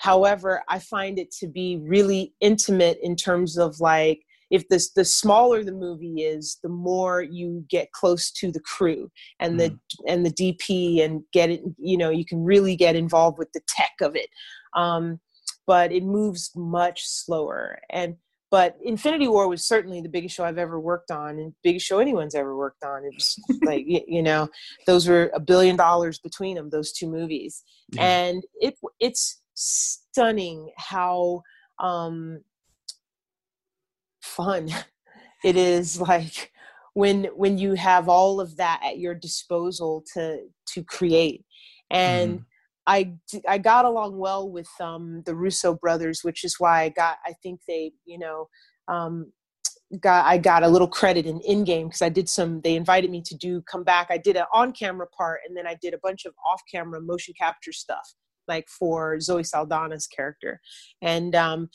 [0.00, 5.04] However i find it to be really intimate in terms of like if this the
[5.04, 9.10] smaller the movie is the more you get close to the crew
[9.40, 9.78] and the mm.
[10.06, 13.60] and the dp and get it you know you can really get involved with the
[13.68, 14.28] tech of it.
[14.74, 15.20] Um,
[15.66, 17.78] but it moves much slower.
[17.90, 18.16] And
[18.54, 21.98] but infinity war was certainly the biggest show i've ever worked on and biggest show
[21.98, 24.48] anyone's ever worked on it was like you know
[24.86, 28.02] those were a billion dollars between them those two movies yeah.
[28.04, 31.42] and it it's stunning how
[31.80, 32.40] um
[34.22, 34.68] fun
[35.44, 36.52] it is like
[36.92, 41.44] when when you have all of that at your disposal to to create
[41.90, 42.44] and mm.
[42.86, 43.14] I,
[43.48, 47.32] I got along well with um, the Russo brothers, which is why I got I
[47.42, 48.48] think they you know
[48.88, 49.32] um,
[50.00, 52.60] got I got a little credit in Endgame because I did some.
[52.60, 54.08] They invited me to do come back.
[54.10, 57.00] I did an on camera part, and then I did a bunch of off camera
[57.00, 58.14] motion capture stuff,
[58.48, 60.60] like for Zoe Saldana's character,
[61.00, 61.70] and um,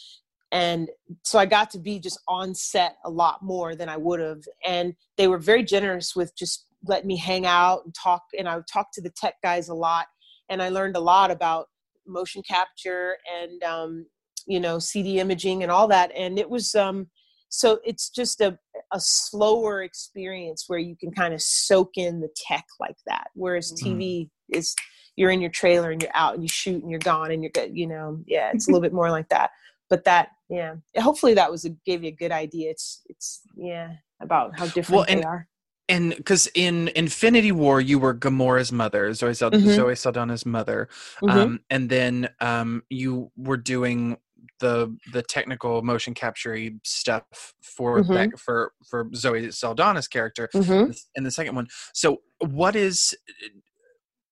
[0.52, 0.90] and
[1.24, 4.42] so i got to be just on set a lot more than i would have
[4.66, 8.56] and they were very generous with just letting me hang out and talk and i
[8.56, 10.08] would talk to the tech guys a lot
[10.50, 11.68] and i learned a lot about
[12.10, 14.06] motion capture and um,
[14.48, 16.12] you know cd imaging and all that.
[16.16, 17.08] And it was um,
[17.50, 18.58] so it's just a,
[18.92, 23.74] a slower experience where you can kind of soak in the tech like that whereas
[23.74, 24.00] mm-hmm.
[24.00, 24.76] tv is
[25.16, 27.52] you're in your trailer and you're out and you shoot and you're gone and you're
[27.52, 28.22] good you know?
[28.28, 29.52] Yeah it's a little bit more like that.
[29.90, 32.72] But that yeah hopefully that was a, gave you a good idea.
[32.72, 35.48] It's it's yeah about how different well, and, they are
[35.90, 39.70] and because in Infinity War you were Gamora's mother, Zoe, Sal- mm-hmm.
[39.70, 40.88] Zoe Saldana's mother,
[41.22, 41.38] mm-hmm.
[41.38, 44.18] um, and then um, you were doing
[44.60, 48.14] the the technical motion capture stuff for mm-hmm.
[48.14, 50.92] that, for for Zoe Saldana's character mm-hmm.
[51.16, 51.68] in the second one.
[51.94, 53.16] So what is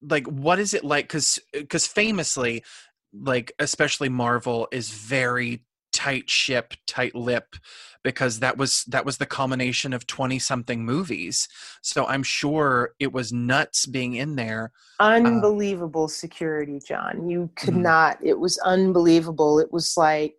[0.02, 1.06] like what is it like?
[1.06, 2.64] Because because famously
[3.14, 5.64] like especially Marvel is very
[6.08, 7.56] tight ship, tight lip
[8.04, 11.50] because that was that was the culmination of 20 something movies.
[11.82, 14.72] So I'm sure it was nuts being in there.
[15.00, 17.28] Uh Unbelievable uh, security, John.
[17.28, 17.82] You could mm-hmm.
[17.82, 18.18] not.
[18.24, 19.60] It was unbelievable.
[19.60, 20.36] It was like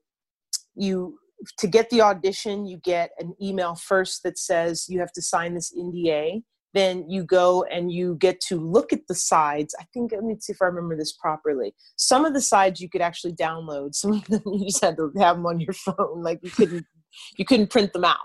[0.75, 1.19] you
[1.59, 5.55] to get the audition, you get an email first that says you have to sign
[5.55, 6.43] this NDA
[6.75, 9.75] then you go and you get to look at the sides.
[9.81, 11.75] I think, let me see if I remember this properly.
[11.97, 13.95] Some of the sides you could actually download.
[13.95, 16.23] Some of them you just had to have them on your phone.
[16.23, 16.87] Like you couldn't,
[17.37, 18.19] you couldn't print them out.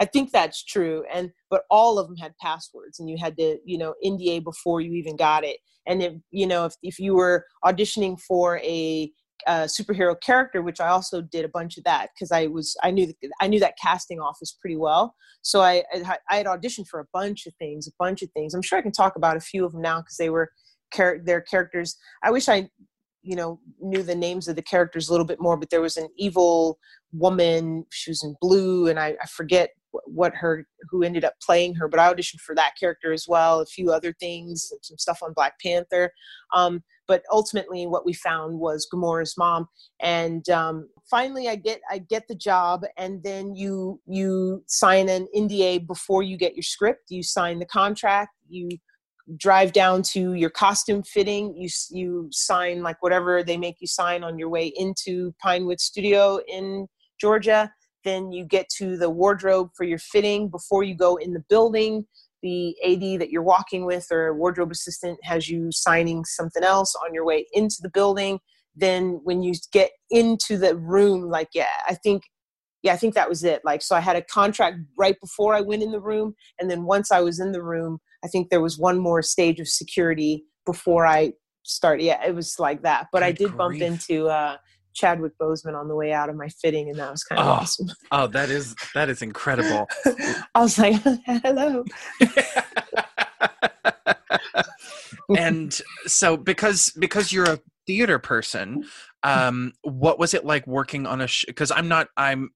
[0.00, 1.04] I think that's true.
[1.12, 4.80] And, but all of them had passwords and you had to, you know, NDA before
[4.80, 5.58] you even got it.
[5.86, 9.10] And if, you know, if, if you were auditioning for a
[9.46, 12.90] uh, superhero character, which I also did a bunch of that because I was I
[12.90, 15.14] knew the, I knew that casting office pretty well.
[15.42, 18.54] So I, I, I had auditioned for a bunch of things, a bunch of things.
[18.54, 20.50] I'm sure I can talk about a few of them now because they were
[20.92, 21.96] char- their characters.
[22.22, 22.68] I wish I
[23.22, 25.96] you know knew the names of the characters a little bit more, but there was
[25.96, 26.78] an evil
[27.12, 27.84] woman.
[27.90, 29.70] She was in blue, and I, I forget
[30.06, 33.60] what her who ended up playing her but i auditioned for that character as well
[33.60, 36.12] a few other things some stuff on black panther.
[36.54, 39.68] Um, but ultimately what we found was Gamora's mom
[40.00, 45.26] and um, finally I get I get the job and then you you sign an
[45.34, 47.10] NDA before you get your script.
[47.10, 48.68] You sign the contract you
[49.36, 54.24] drive down to your costume fitting you you sign like whatever they make you sign
[54.24, 56.86] on your way into Pinewood studio in
[57.20, 57.70] Georgia
[58.08, 62.06] then you get to the wardrobe for your fitting before you go in the building
[62.42, 67.12] the AD that you're walking with or wardrobe assistant has you signing something else on
[67.12, 68.38] your way into the building.
[68.76, 72.22] Then when you get into the room, like, yeah, I think,
[72.82, 73.62] yeah, I think that was it.
[73.64, 76.34] Like, so I had a contract right before I went in the room.
[76.60, 79.58] And then once I was in the room, I think there was one more stage
[79.58, 81.32] of security before I
[81.64, 82.04] started.
[82.04, 83.08] Yeah, it was like that.
[83.12, 84.58] But I Good did bump into uh,
[84.98, 87.50] Chadwick Boseman on the way out of my fitting, and that was kind of Oh.
[87.50, 87.88] awesome.
[88.10, 89.88] Oh, that is that is incredible.
[90.54, 91.84] I was like, hello.
[95.36, 98.84] and so because because you're a theater person,
[99.22, 101.28] um, what was it like working on a?
[101.46, 102.08] Because I'm not.
[102.16, 102.50] I'm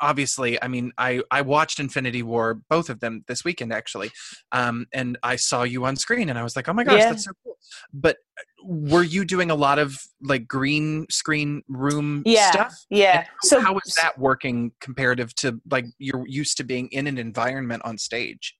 [0.00, 0.62] obviously.
[0.62, 4.10] I mean, I I watched Infinity War, both of them this weekend actually,
[4.52, 7.10] um, and I saw you on screen, and I was like, oh my gosh, Yeah.
[7.10, 7.56] that's so cool.
[7.92, 8.18] But
[8.64, 12.74] were you doing a lot of like green screen room Yeah, stuff?
[12.90, 13.18] yeah.
[13.18, 17.18] And So how is that working comparative to like you're used to being in an
[17.18, 18.54] environment on stage?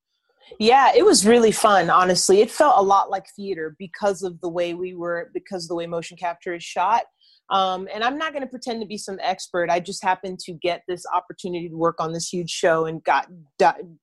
[0.58, 2.40] Yeah, it was really fun, honestly.
[2.40, 5.74] It felt a lot like theater because of the way we were, because of the
[5.74, 7.04] way motion capture is shot.
[7.50, 9.68] Um, and I'm not going to pretend to be some expert.
[9.68, 13.28] I just happened to get this opportunity to work on this huge show and got,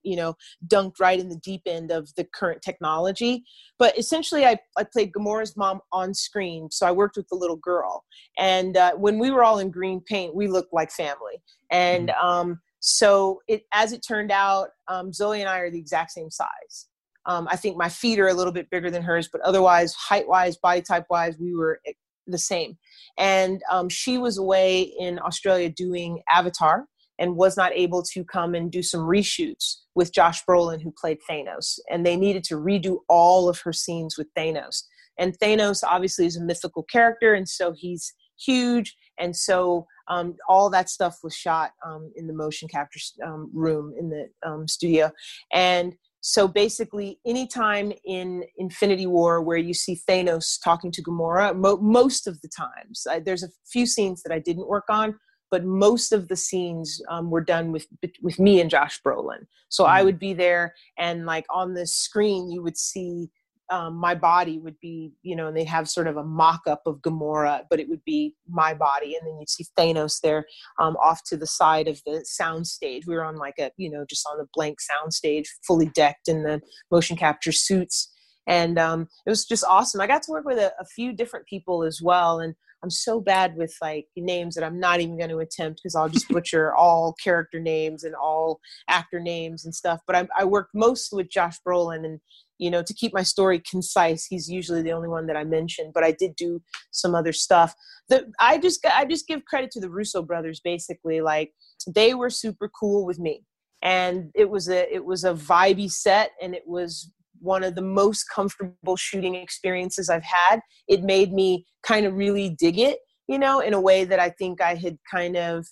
[0.04, 0.36] you know,
[0.68, 3.44] dunked right in the deep end of the current technology.
[3.80, 6.70] But essentially, I, I played Gamora's mom on screen.
[6.70, 8.04] So I worked with the little girl.
[8.38, 11.42] And uh, when we were all in green paint, we looked like family.
[11.72, 16.12] And um, so it as it turned out um, zoe and i are the exact
[16.12, 16.88] same size.
[17.26, 20.28] Um, i think my feet are a little bit bigger than hers but otherwise height
[20.28, 21.94] wise body type wise we were eh,
[22.28, 22.78] the same.
[23.18, 26.86] And um, she was away in australia doing avatar
[27.20, 31.20] and was not able to come and do some reshoots with josh brolin who played
[31.30, 31.80] thanos.
[31.90, 34.84] And they needed to redo all of her scenes with thanos.
[35.20, 38.14] And thanos obviously is a mythical character and so he's
[38.44, 43.50] huge and so um, all that stuff was shot um, in the motion capture um,
[43.54, 45.12] room in the um, studio
[45.54, 51.78] and so basically anytime in infinity war where you see thanos talking to gamora mo-
[51.78, 55.16] most of the times I, there's a few scenes that i didn't work on
[55.50, 57.88] but most of the scenes um, were done with
[58.22, 60.06] with me and josh brolin so i Mhm.
[60.06, 63.30] would be there and like on the screen you would see
[63.72, 66.82] um, my body would be, you know, and they'd have sort of a mock up
[66.86, 69.16] of Gamora, but it would be my body.
[69.16, 70.46] And then you'd see Thanos there
[70.78, 73.08] um, off to the side of the sound stage.
[73.08, 76.28] We were on like a, you know, just on the blank sound stage, fully decked
[76.28, 76.62] in the
[76.92, 78.12] motion capture suits.
[78.46, 80.02] And um, it was just awesome.
[80.02, 82.40] I got to work with a, a few different people as well.
[82.40, 85.96] And I'm so bad with like names that I'm not even going to attempt because
[85.96, 88.60] I'll just butcher all character names and all
[88.90, 90.00] actor names and stuff.
[90.08, 92.20] But I, I worked mostly with Josh Brolin and
[92.62, 95.92] you know to keep my story concise he's usually the only one that i mentioned
[95.96, 96.62] but i did do
[96.92, 97.74] some other stuff
[98.08, 101.52] the i just i just give credit to the russo brothers basically like
[101.88, 103.44] they were super cool with me
[103.82, 107.12] and it was a it was a vibey set and it was
[107.42, 112.50] one of the most comfortable shooting experiences i've had it made me kind of really
[112.60, 115.66] dig it you know in a way that i think i had kind of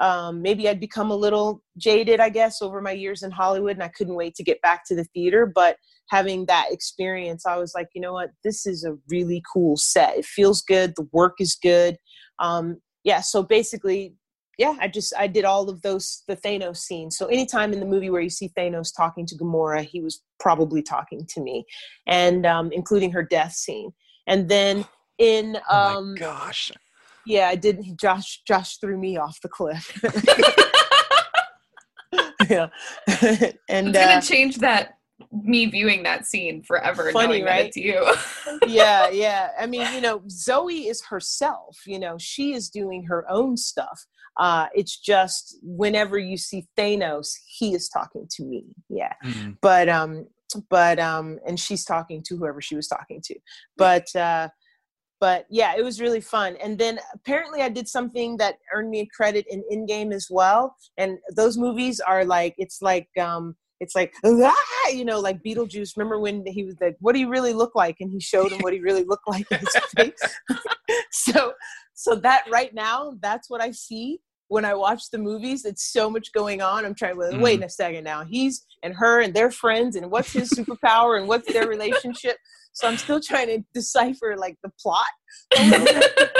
[0.00, 3.82] um, maybe I'd become a little jaded, I guess, over my years in Hollywood, and
[3.82, 5.50] I couldn't wait to get back to the theater.
[5.52, 5.76] But
[6.10, 10.18] having that experience, I was like, you know what, this is a really cool set.
[10.18, 10.94] It feels good.
[10.96, 11.96] The work is good.
[12.40, 13.20] Um, yeah.
[13.20, 14.14] So basically,
[14.58, 17.16] yeah, I just I did all of those the Thanos scenes.
[17.16, 20.82] So anytime in the movie where you see Thanos talking to Gamora, he was probably
[20.82, 21.64] talking to me,
[22.06, 23.92] and um, including her death scene.
[24.26, 24.84] And then
[25.18, 26.72] in Oh um, my gosh.
[27.26, 27.98] yeah, I did.
[27.98, 30.00] Josh Josh threw me off the cliff.
[32.48, 32.68] yeah,
[33.68, 34.98] and it's gonna uh, change that
[35.32, 37.66] me viewing that scene forever Funny, right?
[37.66, 38.04] it's you.
[38.66, 39.50] yeah, yeah.
[39.58, 41.78] I mean, you know, Zoe is herself.
[41.86, 44.06] You know, she is doing her own stuff.
[44.38, 48.64] Uh, it's just whenever you see Thanos, he is talking to me.
[48.88, 49.56] Yeah, Mm.
[49.60, 50.26] but um,
[50.70, 53.34] but um, and she's talking to whoever she was talking to.
[53.76, 54.48] But uh,
[55.20, 56.56] but yeah, it was really fun.
[56.62, 60.76] And then apparently, I did something that earned me a credit in Endgame as well.
[60.98, 65.96] And those movies are like it's like um, it's like ah, you know, like Beetlejuice.
[65.96, 68.58] Remember when he was like, "What do you really look like?" And he showed him
[68.60, 70.38] what he really looked like in his face.
[71.10, 71.52] so
[71.94, 75.64] so that right now, that's what I see when I watch the movies.
[75.64, 76.84] It's so much going on.
[76.84, 77.64] I'm trying to wait mm-hmm.
[77.64, 78.24] a second now.
[78.24, 82.36] He's and her and their friends and what's his superpower and what's their relationship.
[82.72, 85.06] So I'm still trying to decipher like the plot.
[85.56, 86.38] a little bit.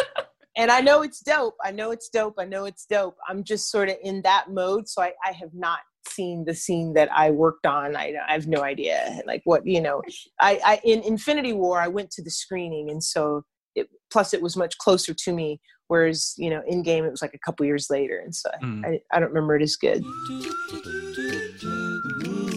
[0.56, 1.54] and I know it's dope.
[1.64, 2.34] I know it's dope.
[2.38, 3.16] I know it's dope.
[3.28, 4.88] I'm just sort of in that mode.
[4.88, 5.78] So I, I have not
[6.08, 7.96] seen the scene that I worked on.
[7.96, 10.02] I, I have no idea like what, you know,
[10.40, 12.90] I, I, in Infinity War, I went to the screening.
[12.90, 13.44] And so
[13.74, 15.60] it, plus it was much closer to me.
[15.88, 18.18] Whereas, you know, Endgame, it was like a couple years later.
[18.18, 18.86] And so Mm.
[18.86, 20.02] I, I don't remember it as good.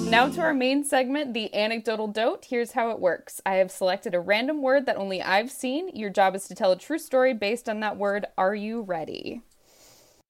[0.09, 2.45] Now to our main segment, the anecdotal dote.
[2.49, 3.41] Here's how it works.
[3.45, 5.89] I have selected a random word that only I've seen.
[5.93, 8.26] Your job is to tell a true story based on that word.
[8.38, 9.41] Are you ready?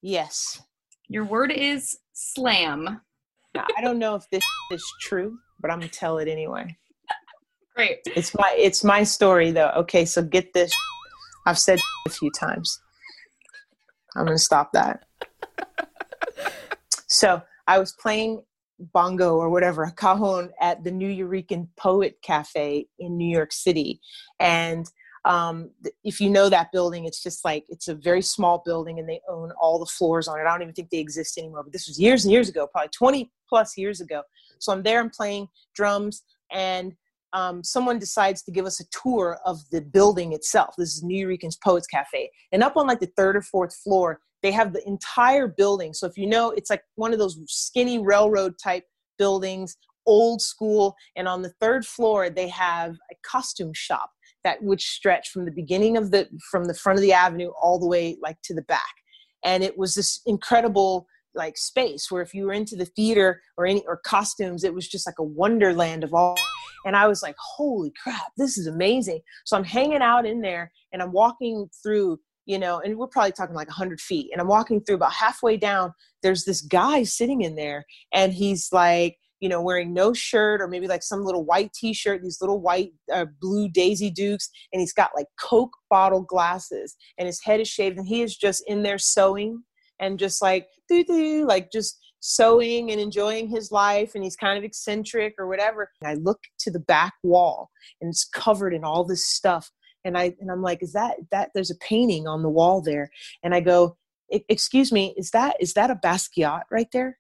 [0.02, 0.62] Yes.
[1.08, 3.02] Your word is slam.
[3.56, 6.76] I don't know if this is true, but I'm going to tell it anyway.
[7.78, 8.00] Great.
[8.08, 9.72] It's my it's my story though.
[9.78, 10.74] Okay, so get this.
[11.46, 12.82] I've said a few times.
[14.16, 15.06] I'm gonna stop that.
[17.10, 18.44] So I was playing
[18.80, 24.02] bongo or whatever, a cajon at the Nuyorican Poet Cafe in New York City,
[24.42, 24.86] and
[25.24, 25.72] um,
[26.04, 29.22] if you know that building, it's just like it's a very small building, and they
[29.30, 30.44] own all the floors on it.
[30.44, 32.90] I don't even think they exist anymore, but this was years and years ago, probably
[32.90, 34.24] 20 plus years ago.
[34.60, 36.94] So I'm there, I'm playing drums, and
[37.34, 40.76] um, someone decides to give us a tour of the building itself.
[40.78, 42.30] This is Nuyoricans Poets Cafe.
[42.52, 45.94] And up on like the third or fourth floor, they have the entire building.
[45.94, 48.84] So if you know, it's like one of those skinny railroad type
[49.18, 50.96] buildings, old school.
[51.16, 54.12] And on the third floor, they have a costume shop
[54.44, 57.80] that would stretch from the beginning of the from the front of the avenue all
[57.80, 58.94] the way like to the back.
[59.44, 63.66] And it was this incredible like space where if you were into the theater or
[63.66, 66.38] any or costumes, it was just like a wonderland of all
[66.86, 69.22] and I was like, holy crap, this is amazing.
[69.46, 73.32] So I'm hanging out in there and I'm walking through, you know, and we're probably
[73.32, 74.30] talking like 100 feet.
[74.32, 75.94] And I'm walking through about halfway down.
[76.24, 80.68] There's this guy sitting in there and he's like, you know, wearing no shirt or
[80.68, 84.50] maybe like some little white t shirt, these little white, uh, blue Daisy Dukes.
[84.74, 88.36] And he's got like Coke bottle glasses and his head is shaved and he is
[88.36, 89.64] just in there sewing
[90.00, 94.58] and just like, doo doo, like just sewing and enjoying his life and he's kind
[94.58, 95.90] of eccentric or whatever.
[96.02, 97.70] And I look to the back wall
[98.02, 99.72] and it's covered in all this stuff.
[100.04, 103.10] And I and I'm like, is that that there's a painting on the wall there?
[103.44, 103.96] And I go,
[104.32, 107.18] "E- excuse me, is that is that a Basquiat right there?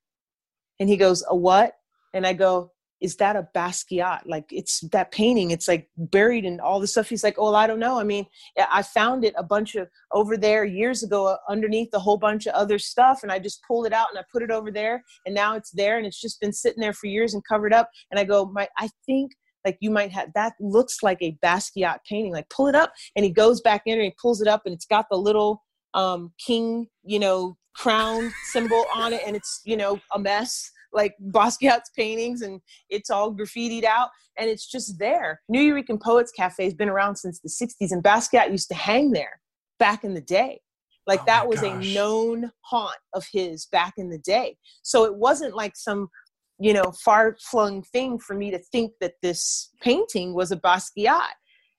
[0.80, 1.74] And he goes, a what?
[2.14, 4.22] And I go, is that a Basquiat?
[4.26, 5.52] Like it's that painting.
[5.52, 7.10] It's like buried in all the stuff.
[7.10, 8.00] He's like, oh, well, I don't know.
[8.00, 8.26] I mean,
[8.72, 12.48] I found it a bunch of over there years ago uh, underneath a whole bunch
[12.48, 15.04] of other stuff, and I just pulled it out and I put it over there,
[15.26, 17.90] and now it's there, and it's just been sitting there for years and covered up.
[18.12, 19.32] And I go, my, I think
[19.66, 22.34] like you might have that looks like a Basquiat painting.
[22.34, 24.74] Like pull it up, and he goes back in and he pulls it up, and
[24.74, 29.78] it's got the little um, king, you know, crown symbol on it, and it's you
[29.78, 35.42] know a mess like Basquiat's paintings and it's all graffitied out and it's just there.
[35.52, 39.40] Nuyorican Poets Cafe has been around since the 60s and Basquiat used to hang there
[39.80, 40.62] back in the day.
[41.06, 41.86] Like Oh that was gosh.
[41.86, 44.58] a known haunt of his back in the day.
[44.84, 46.10] So it wasn't like some,
[46.60, 51.30] you know, far flung thing for me to think that this painting was a Basquiat.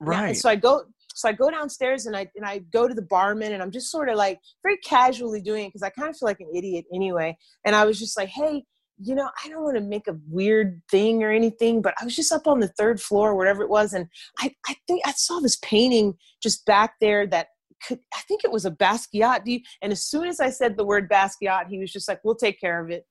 [0.01, 0.29] Right.
[0.29, 0.83] and so I go
[1.13, 3.91] so I go downstairs and I and I go to the barman and I'm just
[3.91, 6.85] sort of like very casually doing it because I kind of feel like an idiot
[6.93, 7.37] anyway.
[7.65, 8.63] And I was just like, hey,
[9.01, 12.15] you know, I don't want to make a weird thing or anything, but I was
[12.15, 14.07] just up on the third floor, wherever it was, and
[14.39, 17.47] I, I think I saw this painting just back there that
[17.87, 19.45] could I think it was a Basquiat.
[19.45, 22.19] Do you, and as soon as I said the word Basquiat, he was just like,
[22.23, 23.05] We'll take care of it.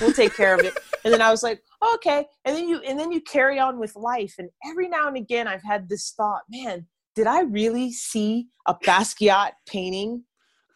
[0.00, 0.76] We'll take care of it.
[1.04, 1.60] And then I was like,
[1.96, 2.24] okay.
[2.46, 4.36] And then you and then you carry on with life.
[4.38, 8.74] And every now and again I've had this thought, man, did I really see a
[8.74, 10.24] Basquiat painting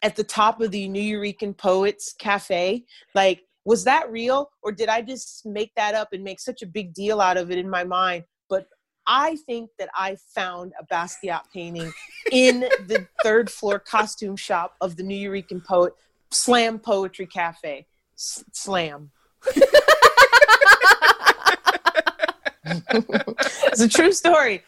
[0.03, 2.85] at the top of the Nuyorican Poets Cafe?
[3.15, 4.49] Like, was that real?
[4.63, 7.51] Or did I just make that up and make such a big deal out of
[7.51, 8.23] it in my mind?
[8.49, 8.65] But
[9.05, 11.93] I think that I found a Basquiat painting
[12.31, 15.93] in the third floor costume shop of the Nuyorican Poet
[16.31, 17.85] Slam Poetry Cafe.
[18.17, 19.11] S- slam.
[23.67, 24.63] it's a true story.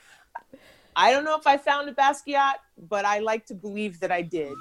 [0.96, 4.22] I don't know if I found a Basquiat, but I like to believe that I
[4.22, 4.54] did.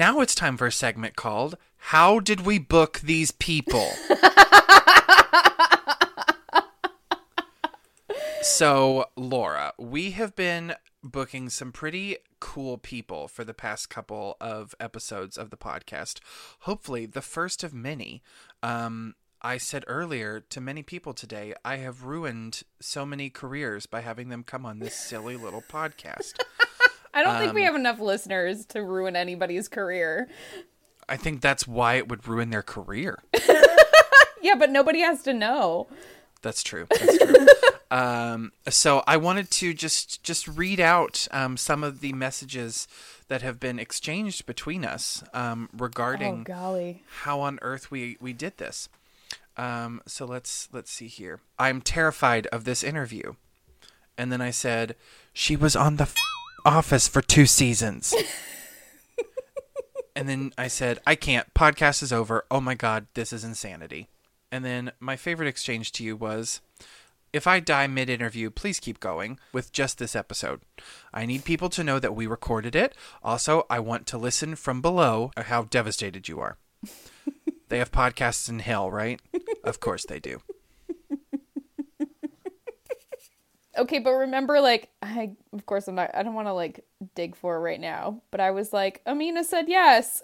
[0.00, 3.90] Now it's time for a segment called How Did We Book These People?
[8.40, 10.72] so, Laura, we have been
[11.02, 16.20] booking some pretty cool people for the past couple of episodes of the podcast.
[16.60, 18.22] Hopefully, the first of many.
[18.62, 24.00] Um, I said earlier to many people today, I have ruined so many careers by
[24.00, 26.38] having them come on this silly little podcast.
[27.14, 30.28] I don't think we Um, have enough listeners to ruin anybody's career.
[31.08, 33.18] I think that's why it would ruin their career.
[34.42, 35.86] Yeah, but nobody has to know.
[36.40, 36.86] That's true.
[36.88, 37.46] That's true.
[37.90, 42.88] um, so I wanted to just just read out um, some of the messages
[43.28, 47.02] that have been exchanged between us um, Oh regarding golly.
[47.20, 48.88] how on earth we we did this.
[49.58, 51.40] Um, so let's let's see here.
[51.58, 53.34] I'm terrified of this interview,
[54.16, 54.96] and then I said
[55.34, 56.06] she was on the
[56.64, 58.14] Office for two seasons.
[60.16, 61.52] and then I said I can't.
[61.54, 62.44] Podcast is over.
[62.50, 64.08] Oh my god, this is insanity.
[64.52, 66.60] And then my favorite exchange to you was.
[67.32, 70.62] If I die mid interview, please keep going with just this episode.
[71.14, 72.92] I need people to know that we recorded it.
[73.22, 76.56] Also, I want to listen from below how devastated you are.
[77.68, 79.20] They have podcasts in hell, right?
[79.62, 80.40] of course they do.
[83.78, 86.10] Okay, but remember, like, I of course I'm not.
[86.14, 89.44] I don't want to like dig for it right now, but I was like, Ameenah
[89.44, 90.20] said yes,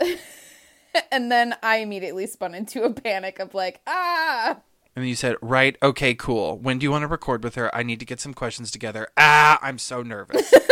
[1.13, 4.59] and then I immediately spun into a panic of like, ah.
[4.95, 6.59] And then you said, right, okay, cool.
[6.59, 7.73] When do you want to record with her?
[7.75, 9.09] I need to get some questions together.
[9.19, 10.53] Ah, I'm so nervous.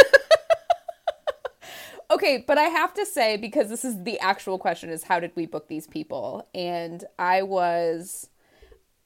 [2.14, 5.32] Okay, but I have to say because this is the actual question is how did
[5.34, 6.46] we book these people?
[6.54, 8.28] And I was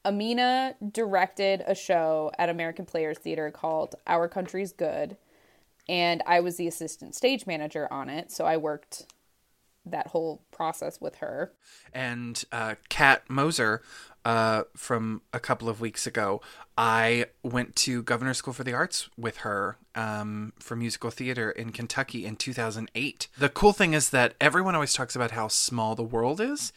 [0.09, 5.18] Ameenah directed a show at American Players Theater called Our Country's Good,
[5.86, 9.04] and I was the assistant stage manager on it, so I worked
[9.84, 11.52] that whole process with her.
[11.92, 13.82] and uh, Kat Moser
[14.24, 16.40] uh, from a couple of weeks ago,
[16.76, 21.70] I went to Governor School for the Arts with her um, for musical theater in
[21.72, 23.28] Kentucky in 2008.
[23.38, 26.72] The cool thing is that everyone always talks about how small the world is,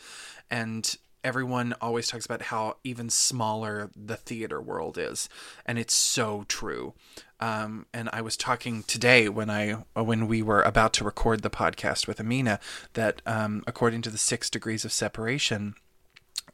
[0.49, 5.30] and everyone always talks about how even smaller the theater world is,
[5.65, 6.93] and it's so true.
[7.39, 11.49] Um, and I was talking today when I when we were about to record the
[11.49, 12.59] podcast with Ameenah
[12.93, 15.76] that um, according to the six degrees of separation,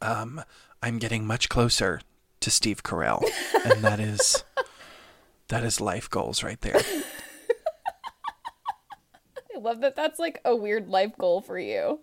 [0.00, 0.42] um,
[0.82, 2.00] I'm getting much closer
[2.40, 3.24] to Steve Carell,
[3.64, 4.44] and that is
[5.48, 6.80] that is life goals right there.
[9.54, 12.00] I love that that's like a weird life goal for you.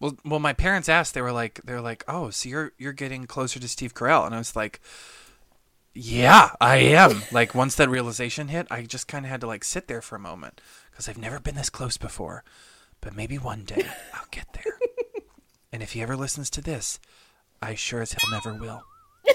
[0.00, 1.14] Well, well, my parents asked.
[1.14, 4.24] They were like, they were like, "Oh, so you're you're getting closer to Steve Carell?"
[4.26, 4.80] And I was like,
[5.94, 9.64] "Yeah, I am." like once that realization hit, I just kind of had to like
[9.64, 12.44] sit there for a moment because I've never been this close before.
[13.00, 14.78] But maybe one day I'll get there.
[15.72, 17.00] and if he ever listens to this,
[17.60, 18.82] I sure as hell never will.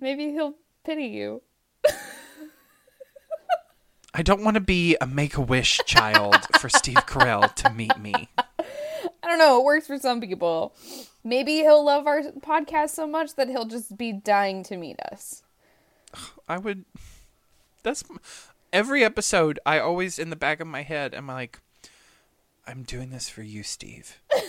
[0.00, 0.54] Maybe he'll
[0.84, 1.42] pity you.
[4.12, 7.98] I don't want to be a make a wish child for Steve Carell to meet
[7.98, 8.28] me.
[8.58, 10.74] I don't know, it works for some people.
[11.22, 15.42] Maybe he'll love our podcast so much that he'll just be dying to meet us.
[16.48, 16.84] I would.
[17.82, 18.02] That's
[18.72, 19.58] every episode.
[19.64, 21.14] I always in the back of my head.
[21.14, 21.60] I'm like,
[22.66, 24.20] I'm doing this for you, Steve.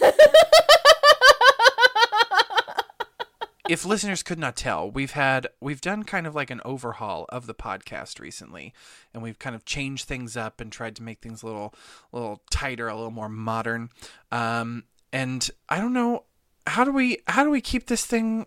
[3.71, 7.47] if listeners could not tell, we've had we've done kind of like an overhaul of
[7.47, 8.73] the podcast recently,
[9.13, 11.73] and we've kind of changed things up and tried to make things a little
[12.11, 13.89] a little tighter, a little more modern.
[14.29, 16.25] Um, and I don't know
[16.67, 18.45] how do we how do we keep this thing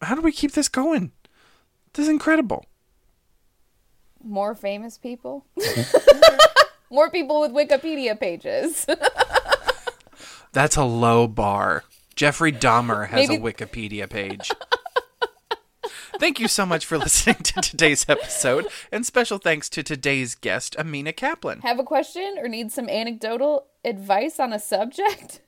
[0.00, 1.12] how do we keep this going?
[1.92, 2.64] This is incredible.
[4.24, 5.44] More famous people?
[6.90, 8.86] More people with Wikipedia pages.
[10.52, 11.84] That's a low bar.
[12.18, 14.50] Jeffrey Dahmer has Maybe- a Wikipedia page.
[16.18, 20.74] Thank you so much for listening to today's episode, and special thanks to today's guest,
[20.76, 21.60] Ameenah Kaplan.
[21.60, 25.42] Have a question or need some anecdotal advice on a subject?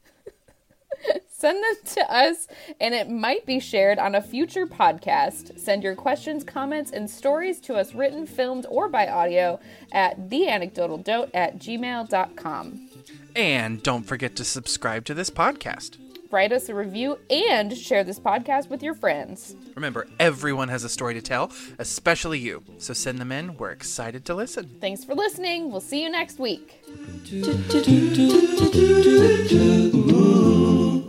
[1.28, 2.46] Send them to us,
[2.80, 5.58] and it might be shared on a future podcast.
[5.58, 9.58] Send your questions, comments, and stories to us written, filmed, or by audio
[9.90, 12.88] at theanecdotaldote at gmail.com.
[13.34, 15.96] And don't forget to subscribe to this podcast.
[16.30, 19.56] Write us a review and share this podcast with your friends.
[19.74, 21.50] Remember, everyone has a story to tell,
[21.80, 22.62] especially you.
[22.78, 23.56] So send them in.
[23.56, 24.76] We're excited to listen.
[24.80, 25.72] Thanks for listening.
[25.72, 26.84] We'll see you next week.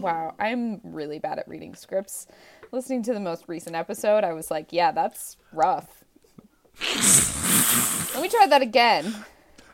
[0.02, 2.26] Wow, I'm really bad at reading scripts.
[2.72, 6.04] Listening to the most recent episode, I was like, yeah, that's rough.
[8.16, 9.14] Let me try that again.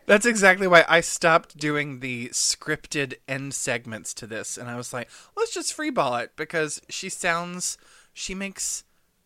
[0.07, 4.93] That's exactly why I stopped doing the scripted end segments to this, and I was
[4.93, 7.77] like, let's just freeball it because she sounds,
[8.13, 8.85] she makes,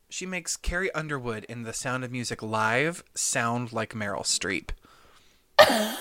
[0.10, 4.72] she makes Carrie Underwood in The Sound of Music live sound like Meryl Streep.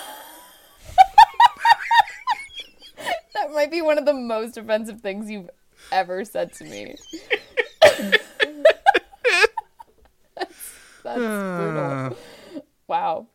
[3.34, 5.48] That might be one of the most offensive things you've
[5.90, 6.94] ever said to me.
[7.82, 8.14] that's,
[11.02, 12.16] that's brutal.
[12.86, 13.28] Wow.